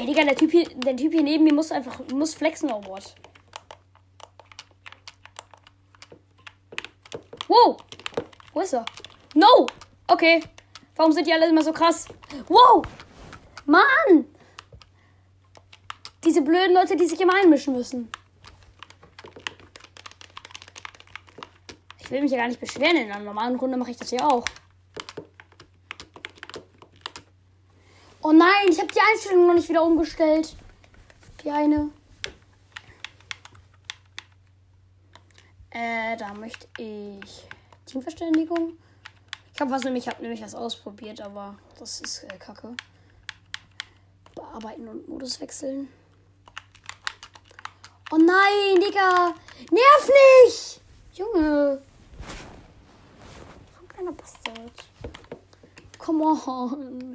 Ey, 0.00 0.06
Digga, 0.06 0.24
der 0.84 0.96
Typ 0.96 1.12
hier, 1.12 1.22
neben 1.22 1.44
mir 1.44 1.54
muss 1.54 1.72
einfach, 1.72 2.00
muss 2.12 2.34
flexen, 2.34 2.70
oh 2.70 2.82
what? 2.84 3.14
Wow! 7.48 7.76
Wo 8.52 8.60
ist 8.60 8.74
er? 8.74 8.84
No! 9.34 9.66
Okay. 10.06 10.40
Warum 10.96 11.12
sind 11.12 11.26
die 11.26 11.32
alle 11.32 11.48
immer 11.48 11.62
so 11.62 11.72
krass? 11.72 12.06
Wow! 12.48 12.84
Mann! 13.64 14.26
Diese 16.24 16.42
blöden 16.42 16.74
Leute, 16.74 16.96
die 16.96 17.06
sich 17.06 17.20
immer 17.20 17.34
einmischen 17.34 17.74
müssen. 17.74 18.10
Ich 21.98 22.10
will 22.10 22.22
mich 22.22 22.32
ja 22.32 22.38
gar 22.38 22.48
nicht 22.48 22.60
beschweren. 22.60 22.96
In 22.96 23.10
einer 23.10 23.24
normalen 23.24 23.56
Runde 23.56 23.76
mache 23.76 23.92
ich 23.92 23.96
das 23.96 24.10
ja 24.10 24.28
auch. 24.28 24.44
Oh 28.22 28.32
nein, 28.32 28.68
ich 28.68 28.78
habe 28.78 28.92
die 28.92 29.00
Einstellung 29.00 29.46
noch 29.46 29.54
nicht 29.54 29.68
wieder 29.68 29.82
umgestellt. 29.82 30.56
Die 31.42 31.50
eine. 31.50 31.90
Äh, 35.70 36.16
da 36.16 36.34
möchte 36.34 36.68
ich 36.76 37.48
Teamverständigung. 37.86 38.74
Ich 39.54 39.60
habe 39.60 39.70
was 39.70 39.84
nämlich, 39.84 40.06
ich 40.06 40.12
habe 40.12 40.22
nämlich 40.22 40.42
was 40.42 40.54
ausprobiert, 40.54 41.20
aber 41.20 41.56
das 41.78 42.00
ist 42.00 42.24
äh, 42.24 42.36
Kacke. 42.38 42.74
Bearbeiten 44.34 44.88
und 44.88 45.08
Modus 45.08 45.40
wechseln. 45.40 45.88
Oh 48.10 48.16
nein, 48.16 48.80
Digga! 48.80 49.34
Nerv 49.70 50.10
nicht! 50.44 50.80
Junge! 51.12 51.82
So 53.74 53.82
ein 53.82 53.88
kleiner 53.88 54.12
Bastard. 54.12 54.84
Come 55.98 56.24
on. 56.24 57.09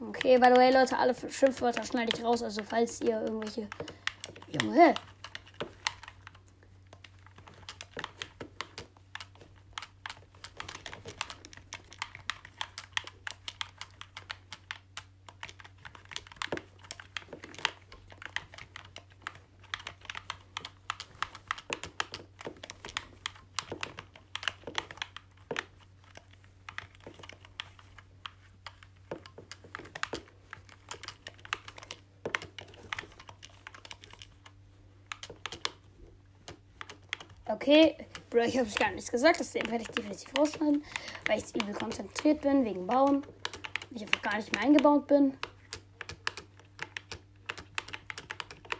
Okay, 0.00 0.38
by 0.38 0.50
the 0.50 0.56
way, 0.56 0.70
Leute, 0.70 0.96
alle 0.96 1.14
Schimpfwörter 1.14 1.84
schneide 1.84 2.12
ich 2.14 2.24
raus. 2.24 2.42
Also, 2.42 2.62
falls 2.62 3.00
ihr 3.00 3.20
irgendwelche. 3.20 3.68
Junge! 4.46 4.94
Okay, 37.50 37.96
Bro, 38.28 38.40
ich 38.40 38.58
habe 38.58 38.68
gar 38.78 38.90
nichts 38.90 39.10
gesagt. 39.10 39.40
Das 39.40 39.54
werde 39.54 39.78
ich 39.78 39.88
definitiv 39.88 40.28
rausschneiden, 40.38 40.84
weil 41.26 41.38
ich 41.38 41.56
übel 41.56 41.74
konzentriert 41.74 42.42
bin 42.42 42.64
wegen 42.64 42.86
Bauen. 42.86 43.24
Ich 43.90 44.02
einfach 44.02 44.20
gar 44.20 44.36
nicht 44.36 44.52
mehr 44.52 44.62
eingebaut 44.62 45.06
bin. 45.06 45.36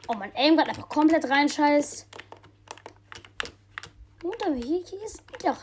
Oh, 0.07 0.15
mein 0.15 0.35
Aim 0.37 0.57
gerade 0.57 0.69
einfach 0.71 0.89
komplett 0.89 1.29
reinscheißt. 1.29 2.07
Und 4.23 4.45
aber 4.45 4.55
hier, 4.55 4.85
hier 4.85 5.05
ist 5.05 5.23
doch. 5.43 5.57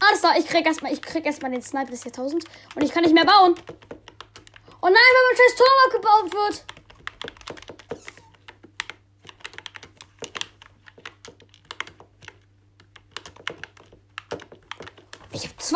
Alles 0.00 0.20
klar, 0.20 0.36
ich 0.38 0.46
krieg 0.46 0.66
erstmal, 0.66 0.92
ich 0.92 1.00
krieg 1.00 1.24
erstmal 1.24 1.50
den 1.50 1.62
Sniper 1.62 1.90
des 1.90 2.04
Jahrtausends 2.04 2.46
und 2.74 2.82
ich 2.82 2.92
kann 2.92 3.04
nicht 3.04 3.14
mehr 3.14 3.24
bauen. 3.24 3.54
Oh 4.82 4.86
nein, 4.86 4.94
wenn 4.94 5.26
mein 5.28 5.36
scheiß 5.36 5.56
Turm 5.56 5.68
abgebaut 5.86 6.32
wird. 6.32 6.69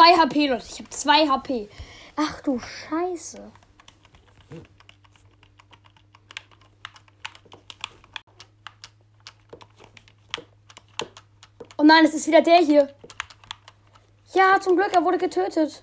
Ich 0.06 0.18
habe 0.18 0.28
zwei 0.28 0.38
HP, 0.40 0.46
Leute. 0.48 0.66
Ich 0.68 0.78
habe 0.78 0.90
zwei 0.90 1.28
HP. 1.28 1.68
Ach 2.16 2.40
du 2.42 2.58
Scheiße. 2.58 3.52
Oh 11.76 11.82
nein, 11.82 12.04
es 12.04 12.14
ist 12.14 12.26
wieder 12.26 12.42
der 12.42 12.58
hier. 12.58 12.94
Ja, 14.34 14.60
zum 14.60 14.76
Glück, 14.76 14.92
er 14.92 15.02
wurde 15.04 15.18
getötet. 15.18 15.80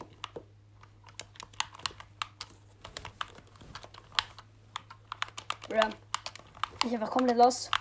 Ja. 5.72 5.90
Ich 6.86 6.94
einfach 6.94 7.10
komplett 7.10 7.38
los. 7.38 7.72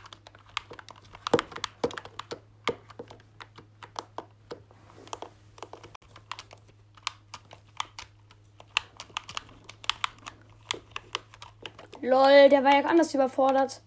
Lol, 12.03 12.49
der 12.49 12.65
war 12.65 12.75
ja 12.75 12.85
anders 12.89 13.15
überfordert. 13.15 13.83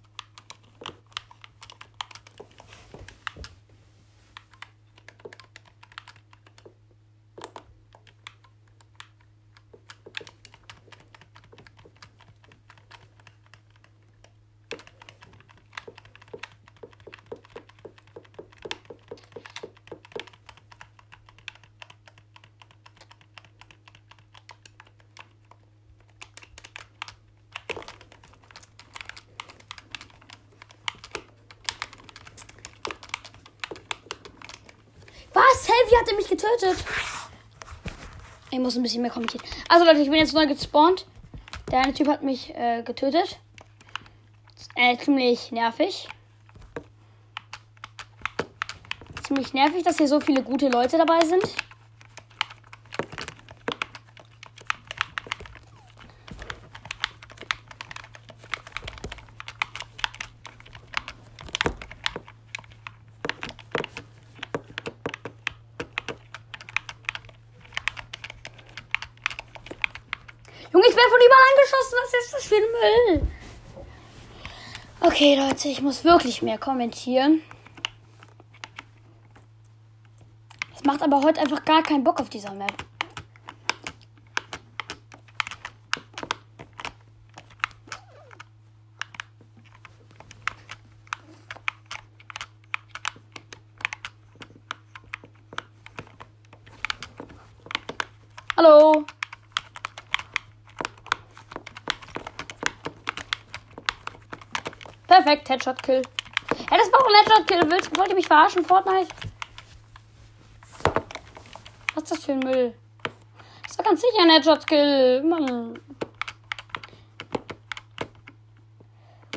Getötet? 36.43 36.84
Ich 38.51 38.60
muss 38.60 38.75
ein 38.75 38.84
bisschen 38.84 39.01
mehr 39.01 39.12
kommentieren. 39.12 39.43
Also 39.69 39.86
Leute, 39.86 39.99
ich 39.99 40.10
bin 40.10 40.19
jetzt 40.19 40.34
neu 40.34 40.45
gespawnt. 40.45 41.06
Der 41.71 41.79
eine 41.79 41.93
Typ 41.93 42.08
hat 42.08 42.23
mich 42.23 42.53
äh, 42.56 42.84
getötet. 42.84 43.39
Äh, 44.75 44.97
ziemlich 44.97 45.51
nervig. 45.51 46.08
Ziemlich 49.23 49.53
nervig, 49.53 49.84
dass 49.84 49.97
hier 49.97 50.08
so 50.08 50.19
viele 50.19 50.43
gute 50.43 50.67
Leute 50.69 50.97
dabei 50.97 51.21
sind. 51.21 51.43
Werde 71.04 71.16
von 71.16 71.26
überall 71.26 71.44
angeschossen. 71.52 71.98
Was 72.02 72.13
ist 72.13 72.34
das 72.34 72.46
für 72.46 72.56
ein 72.56 73.20
Müll? 73.20 73.28
Okay, 75.02 75.36
Leute, 75.36 75.68
ich 75.68 75.82
muss 75.82 76.06
wirklich 76.06 76.42
mehr 76.42 76.58
kommentieren. 76.58 77.42
Es 80.74 80.84
macht 80.86 81.02
aber 81.02 81.22
heute 81.22 81.42
einfach 81.42 81.66
gar 81.66 81.84
keinen 81.84 82.06
Bock 82.06 82.22
auf 82.22 82.30
dieser 82.30 82.54
Map. 82.54 82.86
Hallo. 98.56 99.06
Perfekt, 105.34 105.50
Headshot-Kill. 105.50 106.02
Ja, 106.69 106.78
das 106.78 106.91
war 106.91 107.02
auch 107.02 107.08
ein 107.08 107.15
Headshot-Kill. 107.15 107.72
Willst, 107.72 107.98
wollt 107.98 108.10
ihr 108.10 108.15
mich 108.15 108.28
verarschen, 108.28 108.63
Fortnite? 108.63 109.08
Was 111.96 112.04
ist 112.04 112.12
das 112.12 112.26
für 112.26 112.34
ein 112.34 112.39
Müll? 112.39 112.76
Das 113.67 113.78
war 113.78 113.86
ganz 113.86 114.02
sicher 114.02 114.22
ein 114.22 114.30
Headshot-Kill. 114.30 115.24
Mann. 115.24 115.80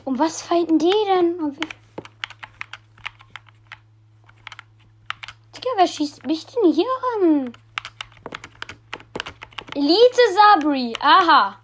Um 0.05 0.19
was 0.19 0.43
fighten 0.43 0.79
die 0.79 0.93
denn? 1.07 1.41
Um 1.41 1.57
Digga, 5.55 5.71
wer 5.77 5.87
schießt 5.87 6.27
mich 6.27 6.45
denn 6.47 6.73
hier 6.73 6.85
an? 7.23 7.53
Elite 9.75 10.21
Sabri. 10.35 10.95
Aha. 11.01 11.59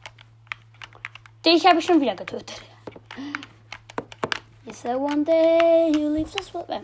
Dich 1.44 1.66
habe 1.66 1.80
ich 1.80 1.84
schon 1.84 2.00
wieder 2.00 2.14
getötet. 2.14 2.71
Is 4.64 4.82
there 4.82 4.96
one 4.96 5.24
day 5.24 5.90
you 5.92 6.08
leave 6.08 6.28
world? 6.54 6.70
Äh. 6.70 6.82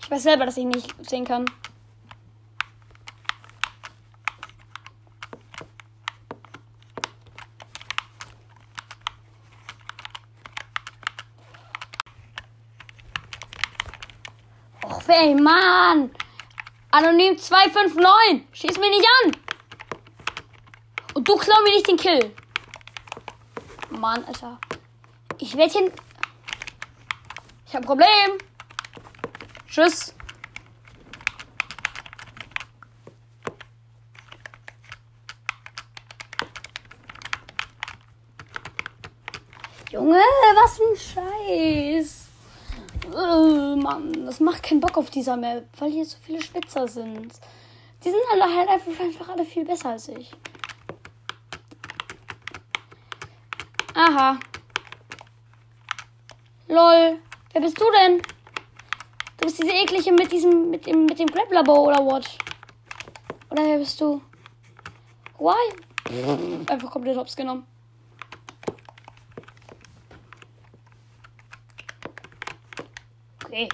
Ich 0.00 0.08
weiß 0.10 0.22
selber, 0.22 0.46
dass 0.46 0.56
ich 0.56 0.64
nicht 0.64 0.94
sehen 1.04 1.24
kann. 1.24 1.46
Och, 14.84 15.08
ey, 15.08 15.34
Mann! 15.34 16.10
Anonym 16.92 17.36
259! 17.36 18.46
Schieß 18.52 18.78
mich 18.78 18.90
nicht 18.90 19.06
an! 19.24 19.36
Und 21.14 21.28
du 21.28 21.36
klau 21.36 21.60
mir 21.64 21.70
nicht 21.70 21.88
den 21.88 21.96
Kill! 21.96 22.32
Mann, 23.90 24.24
Alter. 24.24 24.60
Ich 25.42 25.56
werde 25.56 25.72
hin. 25.72 25.90
Ich 27.66 27.74
habe 27.74 27.84
ein 27.84 27.86
Problem. 27.86 28.38
Tschüss. 29.68 30.14
Junge, 39.90 40.14
was 40.14 40.80
ein 40.80 40.96
Scheiß. 40.96 42.28
Äh, 43.12 43.76
Mann, 43.82 44.24
das 44.24 44.38
macht 44.38 44.62
keinen 44.62 44.78
Bock 44.78 44.96
auf 44.96 45.10
dieser 45.10 45.36
Map, 45.36 45.66
weil 45.80 45.90
hier 45.90 46.04
so 46.04 46.18
viele 46.24 46.40
Spitzer 46.40 46.86
sind. 46.86 47.32
Die 48.04 48.10
sind 48.10 48.22
alle 48.30 48.44
halt 48.44 48.68
einfach 48.68 49.28
alle 49.28 49.44
viel 49.44 49.64
besser 49.64 49.88
als 49.88 50.06
ich. 50.06 50.30
Aha. 53.94 54.38
Lol. 56.68 57.18
Wer 57.52 57.60
bist 57.60 57.78
du 57.80 57.84
denn? 57.98 58.22
Du 59.38 59.46
bist 59.46 59.62
diese 59.62 59.72
eklige 59.72 60.12
mit 60.12 60.30
diesem, 60.32 60.70
mit 60.70 60.86
dem, 60.86 61.06
mit 61.06 61.18
dem 61.18 61.26
Grappler 61.26 61.62
Bow 61.62 61.88
oder 61.88 62.04
what? 62.04 62.26
Oder 63.50 63.64
wer 63.64 63.78
bist 63.78 64.00
du? 64.00 64.22
Why? 65.38 66.66
Einfach 66.68 66.90
komplett 66.90 67.16
hops 67.16 67.36
genommen. 67.36 67.66
Okay. 73.44 73.68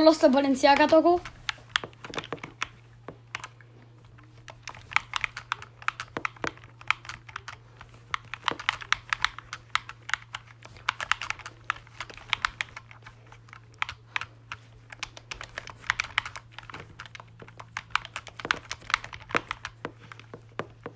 LOL! 0.00 0.04
Einfach 0.04 0.04
Lost 0.04 0.22
der 0.22 0.28
Balenciaga 0.28 0.86
Doggo. 0.86 1.20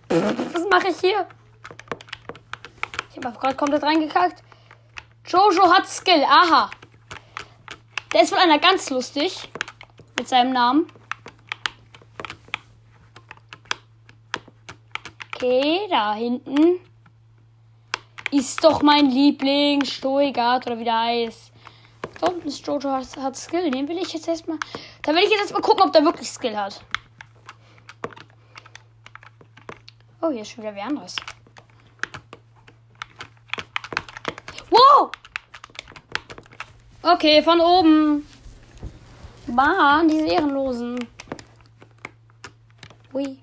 Was 0.08 0.64
mache 0.70 0.88
ich 0.88 1.00
hier? 1.00 1.26
Ich 3.10 3.24
habe 3.24 3.38
gerade 3.38 3.54
komplett 3.54 3.82
reingekackt. 3.82 4.42
Jojo 5.26 5.72
hat 5.72 5.88
Skill. 5.88 6.24
Aha. 6.24 6.70
Der 8.14 8.22
ist 8.22 8.30
wohl 8.30 8.38
einer 8.38 8.60
ganz 8.60 8.90
lustig. 8.90 9.48
Mit 10.16 10.28
seinem 10.28 10.52
Namen. 10.52 10.86
Okay, 15.34 15.80
da 15.90 16.14
hinten. 16.14 16.78
Ist 18.30 18.62
doch 18.62 18.82
mein 18.82 19.10
Liebling. 19.10 19.84
Stoigard 19.84 20.64
oder 20.68 20.78
wie 20.78 20.84
der 20.84 21.00
heißt. 21.00 21.52
Da 22.20 22.28
unten 22.28 22.46
ist 22.46 22.64
Jojo 22.64 22.92
hat, 22.92 23.16
hat 23.16 23.36
Skill. 23.36 23.68
Den 23.72 23.88
will 23.88 23.98
ich 23.98 24.12
jetzt 24.12 24.28
erstmal. 24.28 24.58
Da 25.02 25.12
will 25.12 25.24
ich 25.24 25.30
jetzt 25.30 25.40
erstmal 25.40 25.62
gucken, 25.62 25.82
ob 25.82 25.92
der 25.92 26.04
wirklich 26.04 26.30
Skill 26.30 26.56
hat. 26.56 26.84
Oh, 30.22 30.30
hier 30.30 30.42
ist 30.42 30.52
schon 30.52 30.62
wieder 30.62 30.74
wer 30.76 30.84
anderes. 30.84 31.16
Wow! 34.70 35.10
Okay, 37.06 37.42
von 37.42 37.60
oben. 37.60 38.26
Mann, 39.46 40.08
diese 40.08 40.26
Ehrenlosen. 40.26 41.06
Ui. 43.12 43.38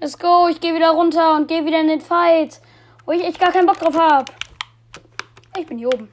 Let's 0.00 0.18
go, 0.18 0.48
ich 0.48 0.60
gehe 0.60 0.74
wieder 0.74 0.90
runter 0.90 1.36
und 1.36 1.46
gehe 1.46 1.64
wieder 1.64 1.80
in 1.80 1.86
den 1.86 2.00
Fight, 2.00 2.60
wo 3.04 3.12
ich 3.12 3.22
echt 3.22 3.38
gar 3.38 3.52
keinen 3.52 3.66
Bock 3.66 3.78
drauf 3.78 3.96
habe. 3.96 4.32
Ich 5.56 5.64
bin 5.64 5.78
hier 5.78 5.86
oben. 5.86 6.10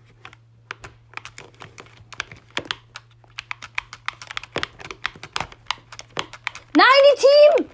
Nein, 6.76 6.86
die 7.08 7.20
Team! 7.20 7.70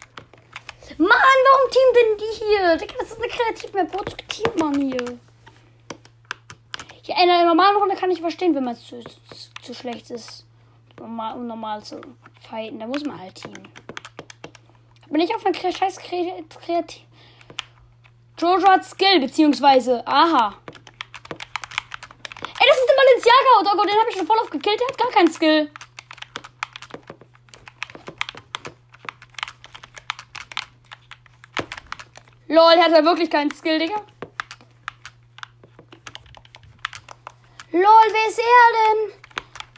Mann, 1.00 1.10
warum 1.10 1.70
Team 1.70 1.94
denn 1.96 2.18
die 2.18 2.46
hier? 2.46 2.78
Das 2.78 3.12
ist 3.12 3.18
eine 3.18 3.28
Kreativmap. 3.28 3.94
Wozu 3.94 4.16
Team 4.30 4.52
man 4.56 4.82
hier? 4.82 5.20
in 7.21 7.29
einer 7.29 7.45
normalen 7.45 7.75
Runde 7.77 7.95
kann 7.95 8.12
ich 8.12 8.21
verstehen, 8.21 8.55
wenn 8.55 8.63
man 8.63 8.75
zu, 8.75 9.03
zu, 9.03 9.15
zu, 9.62 9.73
schlecht 9.73 10.10
ist, 10.10 10.45
um 10.99 11.08
normal, 11.08 11.36
um 11.36 11.47
normal 11.47 11.84
zu 11.84 11.99
fighten. 12.47 12.79
Da 12.79 12.88
muss 12.88 13.03
man 13.03 13.19
halt 13.19 13.36
teamen. 13.36 13.67
Bin 15.10 15.21
ich 15.21 15.36
auf 15.36 15.45
einen 15.45 15.55
scheiß 15.55 15.97
Kreativ. 15.97 17.01
Jojo 18.38 18.67
hat 18.69 18.86
Skill, 18.86 19.19
beziehungsweise. 19.19 20.05
Aha. 20.08 20.55
Ey, 22.60 22.67
das 22.67 22.77
ist 22.77 22.88
der 22.88 22.95
Balenciaga. 22.95 23.51
Oh, 23.60 23.63
Gott, 23.63 23.89
den 23.89 23.99
habe 23.99 24.10
ich 24.10 24.15
schon 24.15 24.27
voll 24.27 24.39
aufgekillt. 24.39 24.79
Der 24.79 24.88
hat 24.88 24.97
gar 24.97 25.12
keinen 25.12 25.32
Skill. 25.32 25.71
Lol, 32.47 32.75
der 32.75 32.84
hat 32.84 32.91
ja 32.91 33.03
wirklich 33.03 33.29
keinen 33.29 33.51
Skill, 33.51 33.79
Digga. 33.79 34.01
Lol, 37.80 38.08
wer 38.12 38.28
ist 38.28 38.39
er 38.39 38.70
denn? 38.78 39.13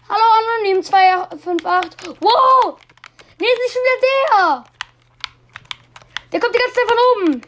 Hallo, 0.09 0.25
Anonym 0.39 0.81
258. 0.81 2.15
Wow! 2.19 2.79
Nee, 3.37 3.45
ist 3.45 3.59
nicht 3.59 3.73
schon 3.73 3.83
wieder 3.83 4.01
der. 4.07 4.63
Der 6.31 6.39
kommt 6.39 6.55
die 6.55 6.59
ganze 6.59 6.73
Zeit 6.73 6.89
von 6.89 6.97
oben. 7.11 7.41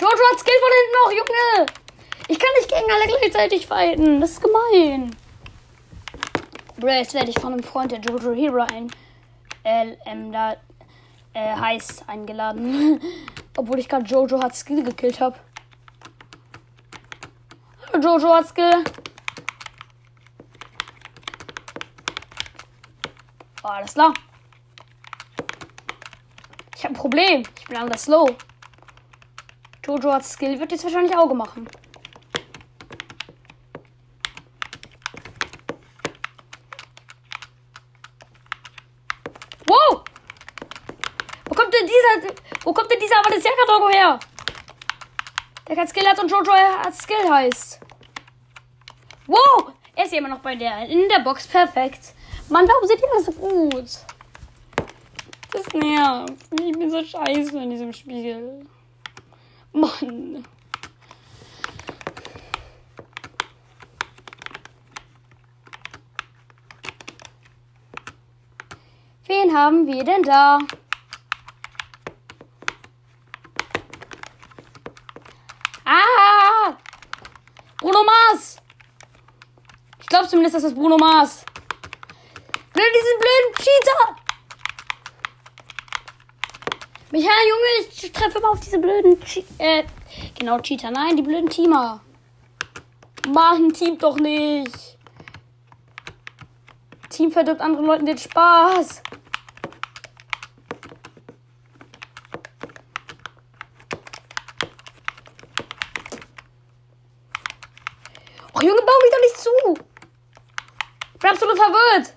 Jojo 0.00 0.30
hat 0.32 0.40
Skill 0.40 0.54
von 0.58 0.72
hinten 0.78 0.96
noch, 0.96 1.10
Junge. 1.10 1.66
Ich 2.28 2.38
kann 2.38 2.48
nicht 2.56 2.70
gegen 2.70 2.90
alle 2.90 3.18
gleichzeitig 3.18 3.66
fighten. 3.66 4.22
Das 4.22 4.30
ist 4.30 4.42
gemein. 4.42 5.14
Bro, 6.78 6.88
jetzt 6.88 7.12
werde 7.12 7.28
ich 7.28 7.38
von 7.38 7.52
einem 7.52 7.62
Freund, 7.62 7.92
der 7.92 8.00
Jojo 8.00 8.32
Hero 8.32 8.62
ein 8.72 8.90
LM 9.64 10.32
da 10.32 10.56
äh, 11.34 11.56
heißt, 11.56 12.04
eingeladen. 12.06 13.02
Obwohl 13.58 13.80
ich 13.80 13.88
gerade 13.90 14.06
Jojo 14.06 14.42
hat 14.42 14.56
Skill 14.56 14.82
gekillt 14.82 15.20
habe. 15.20 15.36
Jojo 17.98 18.34
hat 18.34 18.46
Skill. 18.46 18.84
Alles 23.62 23.92
klar. 23.94 24.14
Ich 26.76 26.84
habe 26.84 26.94
ein 26.94 26.96
Problem. 26.96 27.42
Ich 27.58 27.66
bin 27.66 27.76
anders 27.76 28.04
slow. 28.04 28.36
Jojo 29.84 30.12
hat 30.12 30.24
Skill, 30.24 30.58
wird 30.58 30.72
jetzt 30.72 30.84
wahrscheinlich 30.84 31.16
Auge 31.16 31.34
machen. 31.34 31.68
Wow! 39.66 40.04
Wo 41.44 41.54
kommt 41.54 41.74
denn 41.74 41.86
dieser, 41.86 42.34
wo 42.64 42.72
kommt 42.72 42.90
denn 42.90 43.00
dieser 43.00 43.18
Avantesiaca-Dogo 43.18 43.88
her? 43.90 44.20
Der 45.68 45.76
kein 45.76 45.88
Skill 45.88 46.08
hat 46.08 46.18
und 46.18 46.30
Jojo 46.30 46.52
hat 46.52 46.94
Skill 46.94 47.30
heißt. 47.30 47.79
Wow! 49.30 49.72
Er 49.94 50.06
ist 50.06 50.12
ja 50.12 50.18
immer 50.18 50.28
noch 50.28 50.40
bei 50.40 50.56
der 50.56 50.88
in 50.88 51.08
der 51.08 51.20
Box. 51.20 51.46
Perfekt. 51.46 52.14
Mann, 52.48 52.66
warum 52.66 52.88
seht 52.88 53.00
ihr 53.00 53.08
das 53.14 53.26
so 53.26 53.32
gut? 53.32 53.84
Das 55.52 55.66
nervt. 55.72 56.34
Ich 56.60 56.72
bin 56.72 56.90
so 56.90 57.04
scheiße 57.04 57.62
in 57.62 57.70
diesem 57.70 57.92
Spiel. 57.92 58.66
Mann. 59.72 60.44
Wen 69.26 69.56
haben 69.56 69.86
wir 69.86 70.02
denn 70.02 70.24
da? 70.24 70.58
Ah! 75.84 76.76
Bruno 77.78 78.02
Mars! 78.02 78.56
Ich 80.00 80.06
glaube 80.06 80.19
zumindest, 80.30 80.54
dass 80.54 80.62
das 80.62 80.74
Bruno 80.74 80.96
Mars. 80.96 81.44
Blöd, 82.72 82.86
diesen 82.94 83.18
blöden 83.18 83.54
Cheater! 83.56 84.16
Michael, 87.10 87.48
Junge, 87.48 87.90
ich 87.90 88.12
treffe 88.12 88.38
immer 88.38 88.50
auf 88.50 88.60
diese 88.60 88.78
blöden 88.78 89.18
che 89.20 89.44
äh, 89.58 89.84
genau, 90.38 90.60
Cheater. 90.60 90.92
Nein, 90.92 91.16
die 91.16 91.22
blöden 91.22 91.50
Teamer. 91.50 92.00
Mann, 93.28 93.72
Team 93.72 93.98
doch 93.98 94.16
nicht. 94.16 94.96
Team 97.10 97.32
verdirbt 97.32 97.60
anderen 97.60 97.86
Leuten 97.86 98.06
den 98.06 98.16
Spaß. 98.16 99.02
Oh, 108.54 108.60
Junge, 108.60 108.82
bau 108.82 108.92
mich 109.02 109.10
doch 109.10 109.20
nicht 109.20 109.38
zu. 109.38 109.90
Ich 111.20 111.22
bin 111.22 111.32
absolut 111.32 111.58
verwirrt. 111.58 112.14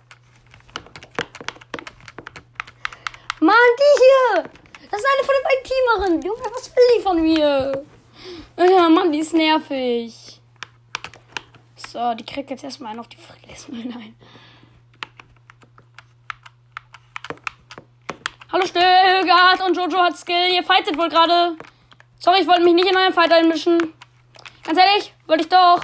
Mann, 3.41 3.53
die 3.77 3.99
hier. 3.99 4.43
Das 4.89 5.01
ist 5.01 5.05
eine 5.05 5.25
von 5.25 5.35
den 5.35 5.43
beiden 5.43 5.63
Teamerinnen. 5.65 6.21
Junge, 6.21 6.55
was 6.55 6.73
will 6.73 6.83
die 6.97 7.01
von 7.03 7.21
mir? 7.21 7.85
Ja, 8.57 8.87
Mann, 8.87 9.11
die 9.11 9.19
ist 9.19 9.33
nervig. 9.33 10.39
So, 11.75 12.13
die 12.13 12.23
kriegt 12.23 12.49
jetzt 12.49 12.63
erstmal 12.63 12.91
einen 12.91 13.01
auf 13.01 13.09
die 13.09 13.17
Fresse. 13.17 13.73
Nein. 13.73 14.15
Hallo 18.53 18.65
Stögert 18.65 19.67
und 19.67 19.75
Jojo 19.75 20.01
hat 20.01 20.15
Skill. 20.15 20.53
Ihr 20.53 20.63
fightet 20.63 20.97
wohl 20.97 21.09
gerade. 21.09 21.57
Sorry, 22.19 22.39
ich 22.39 22.47
wollte 22.47 22.63
mich 22.63 22.73
nicht 22.73 22.87
in 22.87 22.95
euren 22.95 23.11
Fight 23.11 23.33
einmischen. 23.33 23.93
Ganz 24.63 24.79
ehrlich, 24.79 25.13
wollte 25.27 25.43
ich 25.43 25.49
doch. 25.49 25.81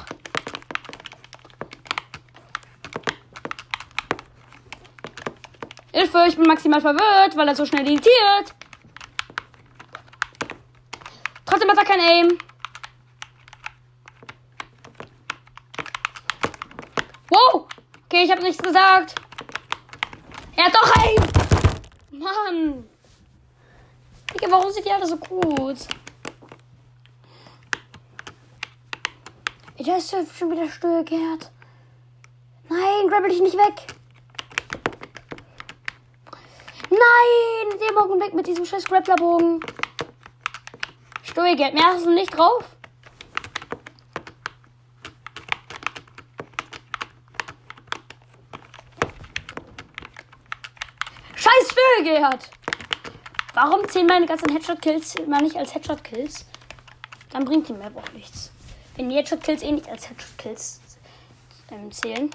Hilfe, 5.99 6.25
ich 6.29 6.37
bin 6.37 6.47
maximal 6.47 6.79
verwirrt, 6.79 7.35
weil 7.35 7.49
er 7.49 7.55
so 7.55 7.65
schnell 7.65 7.81
editiert. 7.81 8.55
Trotzdem 11.45 11.69
hat 11.69 11.77
er 11.77 11.83
kein 11.83 11.99
Aim. 11.99 12.37
Wow. 17.29 17.67
Okay, 18.05 18.23
ich 18.23 18.31
habe 18.31 18.41
nichts 18.43 18.63
gesagt. 18.63 19.15
Er 20.55 20.65
hat 20.65 20.73
doch 20.73 20.95
Aim. 21.03 22.21
Mann. 22.21 22.89
Digga, 24.33 24.49
warum 24.51 24.71
sind 24.71 24.85
die 24.85 24.91
alle 24.91 25.05
so 25.05 25.17
gut? 25.17 25.79
Der 29.77 29.97
ist 29.97 30.11
schon 30.11 30.51
wieder 30.51 30.69
stillgehrt. 30.69 31.51
Nein, 32.69 33.09
grabbel 33.09 33.31
dich 33.31 33.41
nicht 33.41 33.57
weg. 33.57 33.98
Nein, 36.99 37.79
der 37.79 37.93
Morgen 37.93 38.19
weg 38.19 38.33
mit 38.33 38.45
diesem 38.47 38.65
scheiß 38.65 38.83
Grapplerbogen. 38.85 39.61
Stillgehrt, 41.23 41.73
mehr 41.73 41.85
hast 41.85 42.05
du 42.05 42.13
nicht 42.13 42.35
drauf? 42.35 42.75
Scheiß 51.35 51.71
Stillgehrt. 51.71 52.49
Warum 53.53 53.87
zählen 53.87 54.07
meine 54.07 54.25
ganzen 54.25 54.51
Headshot-Kills 54.51 55.15
mal 55.27 55.41
nicht 55.41 55.55
als 55.55 55.73
Headshot-Kills? 55.73 56.45
Dann 57.29 57.45
bringt 57.45 57.69
die 57.69 57.73
Map 57.73 57.95
auch 57.95 58.11
nichts. 58.11 58.51
Wenn 58.95 59.09
die 59.09 59.15
Headshot-Kills 59.15 59.63
eh 59.63 59.71
nicht 59.71 59.87
als 59.87 60.09
Headshot-Kills 60.09 60.81
ähm, 61.71 61.91
zählen. 61.91 62.29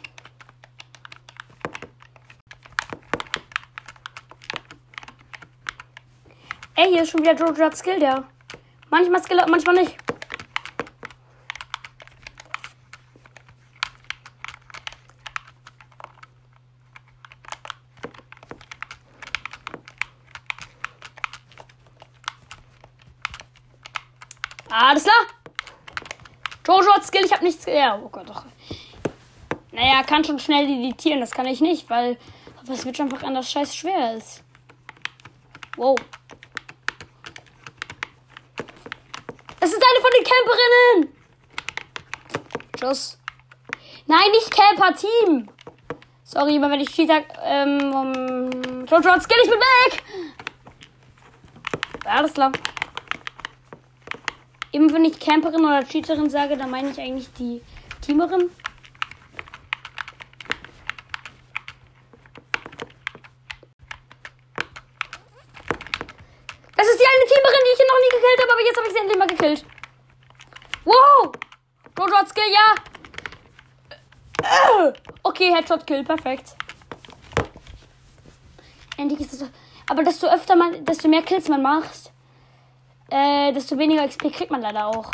Ey, 6.77 6.89
hier 6.91 7.03
ist 7.03 7.11
schon 7.11 7.21
wieder 7.21 7.35
Jojo 7.35 7.65
hat 7.65 7.77
Skill, 7.77 8.01
der. 8.01 8.25
Manchmal 8.91 9.23
Skill, 9.23 9.41
manchmal 9.49 9.77
nicht. 9.77 9.97
Alles 24.69 25.05
klar. 25.05 25.15
Jojo 26.67 26.93
hat 26.93 27.05
Skill, 27.05 27.25
ich 27.25 27.33
hab 27.33 27.43
nichts. 27.43 27.65
Ja, 27.67 27.97
oh 28.03 28.09
Gott, 28.09 28.29
doch. 28.29 28.45
Naja, 29.71 30.03
kann 30.03 30.25
schon 30.25 30.41
schnell 30.41 30.65
editieren, 30.65 31.21
das 31.21 31.31
kann 31.31 31.47
ich 31.47 31.61
nicht, 31.61 31.89
weil 31.89 32.19
was 32.67 32.85
wird 32.85 33.01
einfach 33.01 33.23
anders 33.23 33.51
scheiß 33.51 33.77
schwer 33.77 34.17
ist. 34.17 34.43
Wow. 35.77 35.97
Das 39.61 39.73
ist 39.73 39.83
eine 39.83 40.01
von 40.03 40.11
den 40.14 40.14
Camperinnen. 40.25 41.17
Tschüss. 42.77 43.19
Nein, 44.07 44.31
nicht 44.33 44.51
Camper, 44.51 44.95
Team. 44.95 45.49
Sorry, 46.25 46.57
aber 46.57 46.71
wenn 46.71 46.81
ich 46.81 46.91
Cheater, 46.91 47.23
ähm, 47.43 47.95
um, 47.95 48.87
Jojo 48.87 49.11
hat 49.11 49.23
Skill, 49.23 49.39
ich 49.45 49.51
bin 49.51 49.61
weg. 49.61 50.03
Alles 52.05 52.35
klar. 52.35 52.53
Eben 54.73 54.93
wenn 54.93 55.05
ich 55.05 55.21
Camperin 55.21 55.65
oder 55.65 55.85
Cheaterin 55.85 56.29
sage, 56.29 56.57
dann 56.57 56.71
meine 56.71 56.91
ich 56.91 56.99
eigentlich 56.99 57.33
die 57.35 57.63
Teamerin. 58.01 58.51
Das 66.77 66.89
ist 66.89 67.01
die 67.01 67.07
eine 67.07 67.25
Teamerin, 67.31 67.61
die 67.65 67.73
ich 67.73 67.79
noch 67.89 68.01
nie 68.01 68.11
gekillt 68.11 68.41
habe, 68.43 68.53
aber 68.53 68.65
jetzt 68.65 68.77
habe 68.77 68.87
ich 68.89 68.93
sie 68.93 68.99
endlich 68.99 69.19
mal 69.19 69.29
gekillt. 69.29 69.65
Wow! 70.85 71.33
Jojo 71.97 72.17
hat 72.17 72.29
Skill, 72.29 72.53
ja. 72.53 72.75
Äh, 74.43 74.93
Okay, 75.35 75.53
Headshot 75.53 75.85
Kill, 75.85 76.05
perfekt. 76.05 76.55
Endlich 78.97 79.19
ist 79.19 79.33
es. 79.33 79.51
Aber 79.89 80.05
desto 80.05 80.29
öfter 80.29 80.55
man, 80.55 80.85
desto 80.85 81.09
mehr 81.09 81.23
Kills 81.23 81.49
man 81.49 81.61
macht, 81.61 82.13
äh, 83.11 83.53
desto 83.53 83.77
weniger 83.77 84.07
XP 84.07 84.31
kriegt 84.31 84.53
man 84.53 84.63
leider 84.63 84.87
auch. 84.87 85.11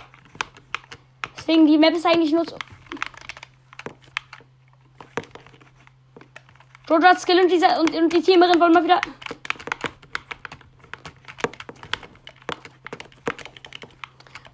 Deswegen, 1.39 1.67
die 1.67 1.79
Map 1.79 1.95
ist 1.95 2.05
eigentlich 2.05 2.33
nur. 2.33 2.45
Jojo 6.87 7.03
hat 7.03 7.19
Skill 7.19 7.41
und, 7.41 7.51
dieser, 7.51 7.81
und, 7.81 7.95
und 7.95 8.13
die 8.13 8.21
Teamerin 8.21 8.61
wollen 8.61 8.75
mal 8.75 8.85
wieder. 8.85 9.01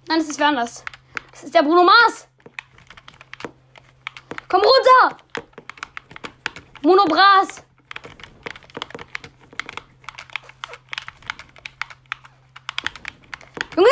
Nein, 0.07 0.19
das 0.19 0.29
ist 0.29 0.39
wer 0.39 0.47
anders. 0.47 0.85
Das 1.31 1.43
ist 1.43 1.53
der 1.53 1.63
Bruno 1.63 1.83
Mars. 1.83 2.29
Komm 4.47 4.61
runter! 4.61 5.26
Mono 6.87 7.03
Bras. 7.03 7.61
Junge! 13.75 13.89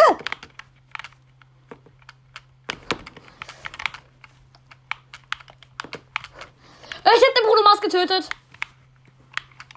Ich 7.04 7.22
hab 7.22 7.36
den 7.36 7.46
Bruno 7.46 7.64
Mars 7.64 7.82
getötet. 7.82 8.30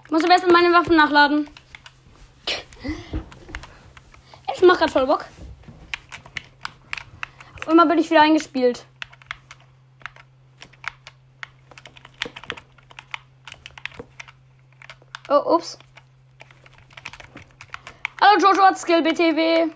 Ich 0.05 0.11
muss 0.11 0.23
erst 0.23 0.47
mal 0.47 0.53
meine 0.53 0.73
Waffen 0.73 0.95
nachladen. 0.95 1.49
Ich 4.55 4.61
mach 4.61 4.77
grad 4.77 4.91
voll 4.91 5.05
Bock. 5.05 5.25
Auf 7.59 7.67
einmal 7.67 7.85
bin 7.85 7.97
ich 7.97 8.09
wieder 8.09 8.21
eingespielt. 8.21 8.85
Oh, 15.31 15.57
ups. 15.57 15.77
Hallo 18.19 18.39
Jojo 18.39 18.75
Skill 18.75 19.03
BTW. 19.03 19.71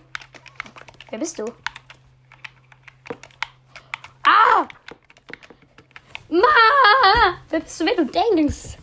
Wer 1.10 1.18
bist 1.20 1.38
du? 1.38 1.44
Ah! 4.26 4.66
Ma! 6.28 7.38
Wer 7.50 7.60
bist 7.60 7.80
du, 7.80 7.86
wer 7.86 7.94
du 7.94 8.04
denkst? 8.04 8.78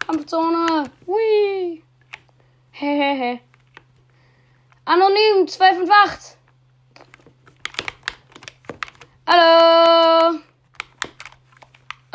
Kampfzone. 0.00 0.90
Hui. 1.06 1.82
Hehehe. 2.72 3.40
Anonym 4.84 5.46
258. 5.46 6.36
Hallo. 9.26 10.40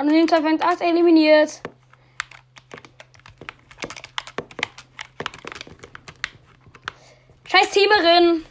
Anonym 0.04 0.28
258 0.28 0.86
eliminiert. 0.86 1.62
Scheiß 7.46 7.70
Teamerin. 7.72 8.44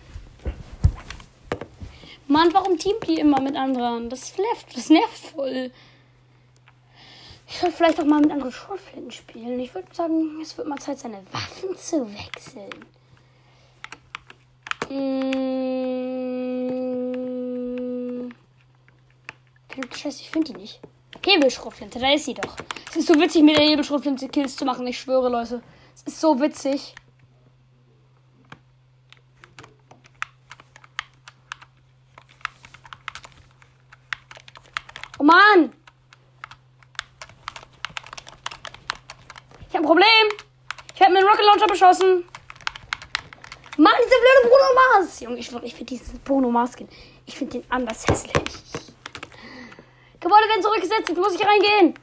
Mann, 2.27 2.55
warum 2.55 2.79
teamt 2.79 3.07
die 3.07 3.17
immer 3.17 3.39
mit 3.43 3.55
anderen? 3.55 4.09
Das 4.09 4.39
nervt, 4.39 4.75
das 4.75 4.89
nervt 4.89 5.19
voll. 5.19 5.71
Ich 7.47 7.59
sollte 7.59 7.77
vielleicht 7.77 8.01
auch 8.01 8.07
mal 8.07 8.23
mit 8.23 8.31
anderen 8.31 8.51
Schrotflinten 8.51 9.11
spielen. 9.11 9.61
Ich 9.61 9.75
würde 9.75 9.95
sagen, 9.95 10.41
es 10.41 10.57
wird 10.57 10.67
mal 10.69 10.79
Zeit, 10.79 11.01
seine 11.01 11.23
Waffen 11.33 11.77
zu 11.77 12.09
wechseln. 12.15 12.71
Mmh. 14.89 15.43
Scheiße, 19.95 20.23
ich 20.23 20.31
finde 20.31 20.55
die 20.55 20.59
nicht. 20.59 20.81
Hebelschrotflinte, 21.25 21.99
da 21.99 22.13
ist 22.13 22.25
sie 22.25 22.35
doch. 22.35 22.57
Es 22.91 22.97
ist 22.97 23.09
so 23.09 23.15
witzig, 23.15 23.43
mit 23.43 23.57
der 23.57 23.65
Hebelschrotflinte 23.65 24.29
Kills 24.29 24.57
zu 24.57 24.65
machen. 24.65 24.87
Ich 24.87 24.99
schwöre, 24.99 25.29
Leute. 25.29 25.63
Es 25.95 26.03
ist 26.03 26.21
so 26.21 26.41
witzig. 26.41 26.95
Oh 35.19 35.25
Mann! 35.25 35.73
Ich 39.69 39.75
habe 39.75 39.79
ein 39.79 39.85
Problem. 39.85 40.07
Ich 40.95 41.01
habe 41.01 41.13
mir 41.13 41.21
einen 41.21 41.29
Rocket 41.29 41.47
Launcher 41.47 41.67
beschossen. 41.67 42.25
Mann, 43.79 43.95
dieser 44.05 44.17
blöde 44.19 44.49
Bruno 44.49 44.99
Mars. 44.99 45.21
Junge, 45.21 45.39
ich, 45.39 45.53
ich 45.63 45.75
finde 45.75 45.95
diesen 45.95 46.19
Bruno 46.21 46.51
Mars 46.51 46.73
Skin. 46.73 46.89
Ich 47.25 47.37
finde 47.37 47.61
den 47.61 47.71
anders 47.71 48.07
hässlich. 48.07 48.35
Gebäude 50.23 50.49
werden 50.49 50.63
zurückgesetzt. 50.63 51.09
Jetzt 51.09 51.19
muss 51.19 51.35
ich 51.35 51.47
reingehen. 51.47 51.95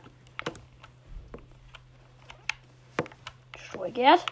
Gerd. 3.91 4.23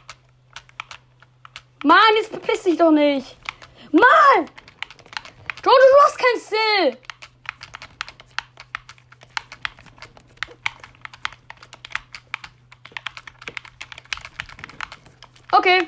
Mann, 1.84 1.97
jetzt 2.15 2.30
verpiss 2.30 2.63
dich 2.63 2.78
doch 2.78 2.91
nicht. 2.91 3.36
Mann! 3.91 4.45
Jojo, 5.65 5.78
du 5.78 6.04
hast 6.06 6.17
kein 6.17 6.39
Still. 6.39 6.97
Okay. 15.52 15.88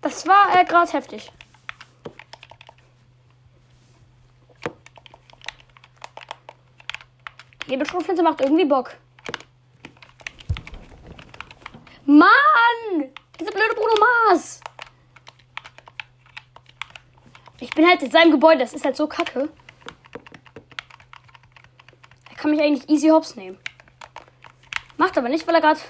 Das 0.00 0.26
war 0.26 0.60
äh, 0.60 0.64
gerade 0.64 0.92
heftig. 0.92 1.32
Nebelschrotflinte 7.66 8.22
macht 8.22 8.40
irgendwie 8.40 8.64
Bock. 8.64 8.96
Mann! 12.06 13.12
Dieser 13.40 13.50
blöde 13.50 13.74
Bruno 13.74 13.94
Mars! 13.98 14.60
Ich 17.60 17.70
bin 17.70 17.86
halt 17.86 18.02
in 18.02 18.10
seinem 18.10 18.30
Gebäude, 18.30 18.58
das 18.58 18.74
ist 18.74 18.84
halt 18.84 18.96
so 18.96 19.06
kacke. 19.06 19.48
Er 22.28 22.36
kann 22.36 22.50
mich 22.50 22.60
eigentlich 22.60 22.88
easy 22.90 23.08
hops 23.08 23.36
nehmen. 23.36 23.58
Macht 24.98 25.16
aber 25.16 25.30
nicht, 25.30 25.46
weil 25.46 25.54
er 25.54 25.60
gerade 25.62 25.80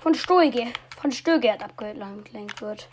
von 0.00 0.14
Stoige, 0.14 0.72
von 1.00 1.12
Stögert 1.12 1.62
abgelenkt 1.62 2.62
wird. 2.62 2.88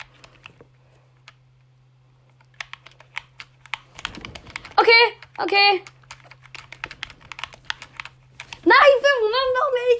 Okay, 4.76 4.90
okay. 5.38 5.82
Nein, 8.64 8.92
wir 9.00 9.18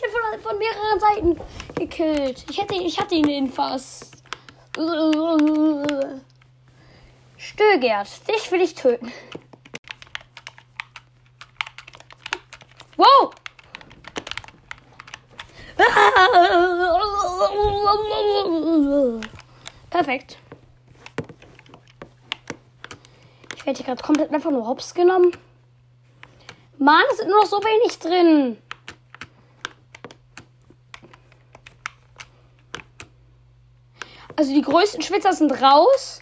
mehr 0.00 0.10
von, 0.10 0.40
von 0.40 0.58
mehreren 0.58 1.00
Seiten 1.00 1.40
gekillt. 1.74 2.44
Ich 2.50 2.60
hätte, 2.60 2.74
ich 2.74 2.98
hatte 3.00 3.14
ihn 3.14 3.50
fast. 3.50 4.22
Stögert, 7.36 8.28
dich 8.28 8.50
will 8.52 8.60
ich 8.60 8.74
töten. 8.74 9.12
Wow! 12.96 13.32
Perfekt. 19.90 20.38
Ich 23.56 23.66
werde 23.66 23.76
hier 23.76 23.86
gerade 23.86 24.02
komplett 24.02 24.32
einfach 24.32 24.50
nur 24.50 24.66
hops 24.66 24.94
genommen. 24.94 25.36
Mann, 26.78 27.04
es 27.10 27.18
sind 27.18 27.28
nur 27.28 27.40
noch 27.40 27.46
so 27.46 27.58
wenig 27.58 27.98
drin. 27.98 28.58
Also 34.38 34.54
die 34.54 34.62
größten 34.62 35.02
Schwitzer 35.02 35.32
sind 35.32 35.50
raus. 35.50 36.20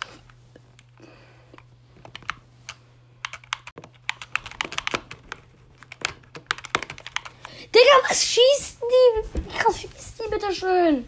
Digga, 7.75 8.09
was 8.09 8.25
schießt 8.25 8.79
die? 8.81 9.39
Was 9.67 9.79
schießt 9.79 10.19
die 10.19 10.31
bitte 10.31 10.51
schön? 10.55 11.07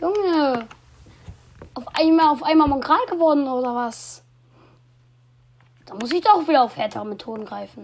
Junge. 0.00 0.66
Auf 1.74 1.84
einmal, 1.88 2.28
auf 2.28 2.42
einmal 2.42 2.68
Mongral 2.68 3.04
geworden 3.10 3.46
oder 3.46 3.74
was? 3.74 4.24
Da 5.84 5.92
muss 5.96 6.10
ich 6.12 6.22
doch 6.22 6.48
wieder 6.48 6.62
auf 6.62 6.78
härtere 6.78 7.04
Methoden 7.04 7.44
greifen. 7.44 7.82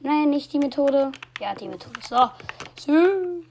Nein, 0.00 0.28
nicht 0.28 0.52
die 0.52 0.58
Methode. 0.58 1.12
Ja, 1.40 1.54
die 1.54 1.68
Methode. 1.68 1.98
So. 2.06 2.30
so. 2.78 3.42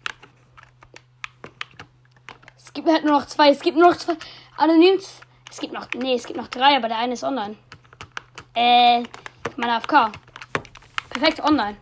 Es 2.72 2.72
gibt 2.83 2.93
halt 2.93 3.05
nur 3.05 3.19
noch 3.19 3.27
zwei. 3.27 3.49
Es 3.49 3.61
gibt 3.61 3.77
nur 3.77 3.91
noch 3.91 3.97
zwei. 3.97 4.15
Anonym. 4.57 4.99
Es 5.49 5.59
gibt 5.59 5.73
noch. 5.73 5.87
Nee, 5.95 6.15
es 6.15 6.25
gibt 6.25 6.37
noch 6.37 6.49
drei, 6.49 6.75
aber 6.75 6.89
der 6.89 6.97
eine 6.97 7.13
ist 7.13 7.23
online. 7.23 7.55
Äh, 8.55 9.03
mein 9.55 9.69
AFK. 9.69 10.11
Perfekt 11.09 11.39
online. 11.41 11.77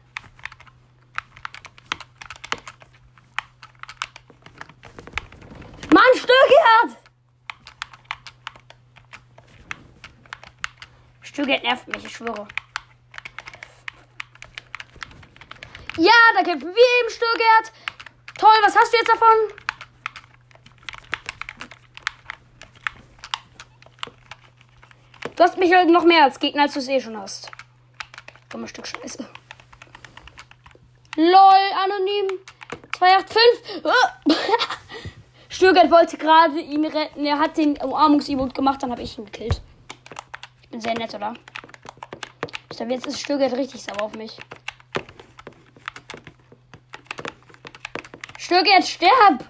Mann, 5.94 6.04
Stöckert! 6.16 6.98
Stöckert 11.22 11.64
nervt 11.64 11.88
mich, 11.88 12.06
ich 12.06 12.16
schwöre. 12.16 12.48
Ja, 15.98 16.12
da 16.36 16.44
kämpfen 16.44 16.70
wir 16.70 17.06
im 17.06 17.10
Stöckert. 17.10 17.74
Toll, 18.38 18.50
was 18.64 18.76
hast 18.76 18.94
du 18.94 18.98
jetzt 18.98 19.10
davon? 19.10 19.61
Du 25.42 25.48
hast 25.48 25.58
mich 25.58 25.74
halt 25.74 25.90
noch 25.90 26.04
mehr 26.04 26.26
als 26.26 26.40
Gegner, 26.40 26.62
als 26.62 26.76
du 26.76 26.80
es 26.82 26.88
eh 26.88 27.02
schon 27.02 27.18
hast. 27.18 27.50
Dummes 28.50 28.70
Stück 28.70 28.86
Scheiße. 28.86 29.28
LOL, 31.16 31.72
anonym. 31.84 32.38
285. 32.96 33.94
Stürgert 35.50 35.90
wollte 35.90 36.18
gerade 36.20 36.60
ihn 36.60 36.86
retten. 36.86 37.26
Er 37.26 37.40
hat 37.40 37.58
den 37.58 37.76
Umarmungs-Emote 37.78 38.54
gemacht, 38.54 38.84
dann 38.84 38.92
habe 38.92 39.02
ich 39.02 39.18
ihn 39.18 39.26
gekillt. 39.26 39.64
Ich 40.62 40.70
bin 40.70 40.80
sehr 40.80 40.94
nett, 40.94 41.16
oder? 41.16 41.34
Ich 42.70 42.78
glaube, 42.78 42.94
jetzt 42.94 43.08
ist 43.08 43.20
Stürgert 43.20 43.54
richtig 43.54 43.82
sauer 43.82 44.04
auf 44.04 44.14
mich. 44.14 44.38
Stürgert, 48.38 48.86
sterb! 48.86 49.50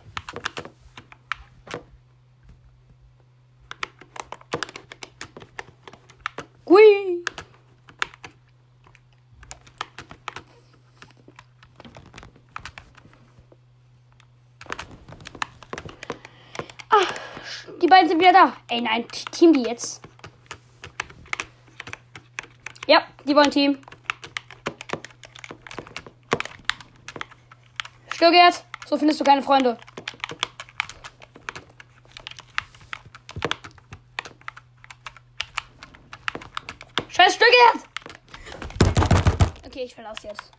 Hui! 6.72 7.22
Ah, 16.90 17.06
die 17.82 17.88
beiden 17.88 18.08
sind 18.08 18.11
wieder 18.22 18.34
da. 18.34 18.54
Ey, 18.70 18.82
nein, 18.82 19.08
Team 19.32 19.52
die 19.52 19.64
jetzt. 19.64 20.02
Ja, 22.88 23.04
die 23.26 23.36
wollen 23.36 23.52
Team. 23.52 23.80
Stürgert, 28.14 28.64
so 28.88 28.98
findest 28.98 29.20
du 29.20 29.24
keine 29.24 29.42
Freunde. 29.42 29.78
Scheiß 37.10 37.34
Stürgert! 37.34 37.90
Okay, 39.66 39.84
ich 39.84 39.96
verlasse 39.96 40.28
jetzt. 40.28 40.52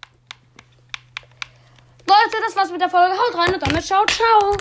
Leute, 2.06 2.36
das 2.44 2.56
war's 2.56 2.70
mit 2.70 2.80
der 2.80 2.90
Folge. 2.90 3.16
Haut 3.16 3.34
rein 3.36 3.54
und 3.54 3.62
damit 3.64 3.84
ciao, 3.84 4.04
ciao. 4.06 4.56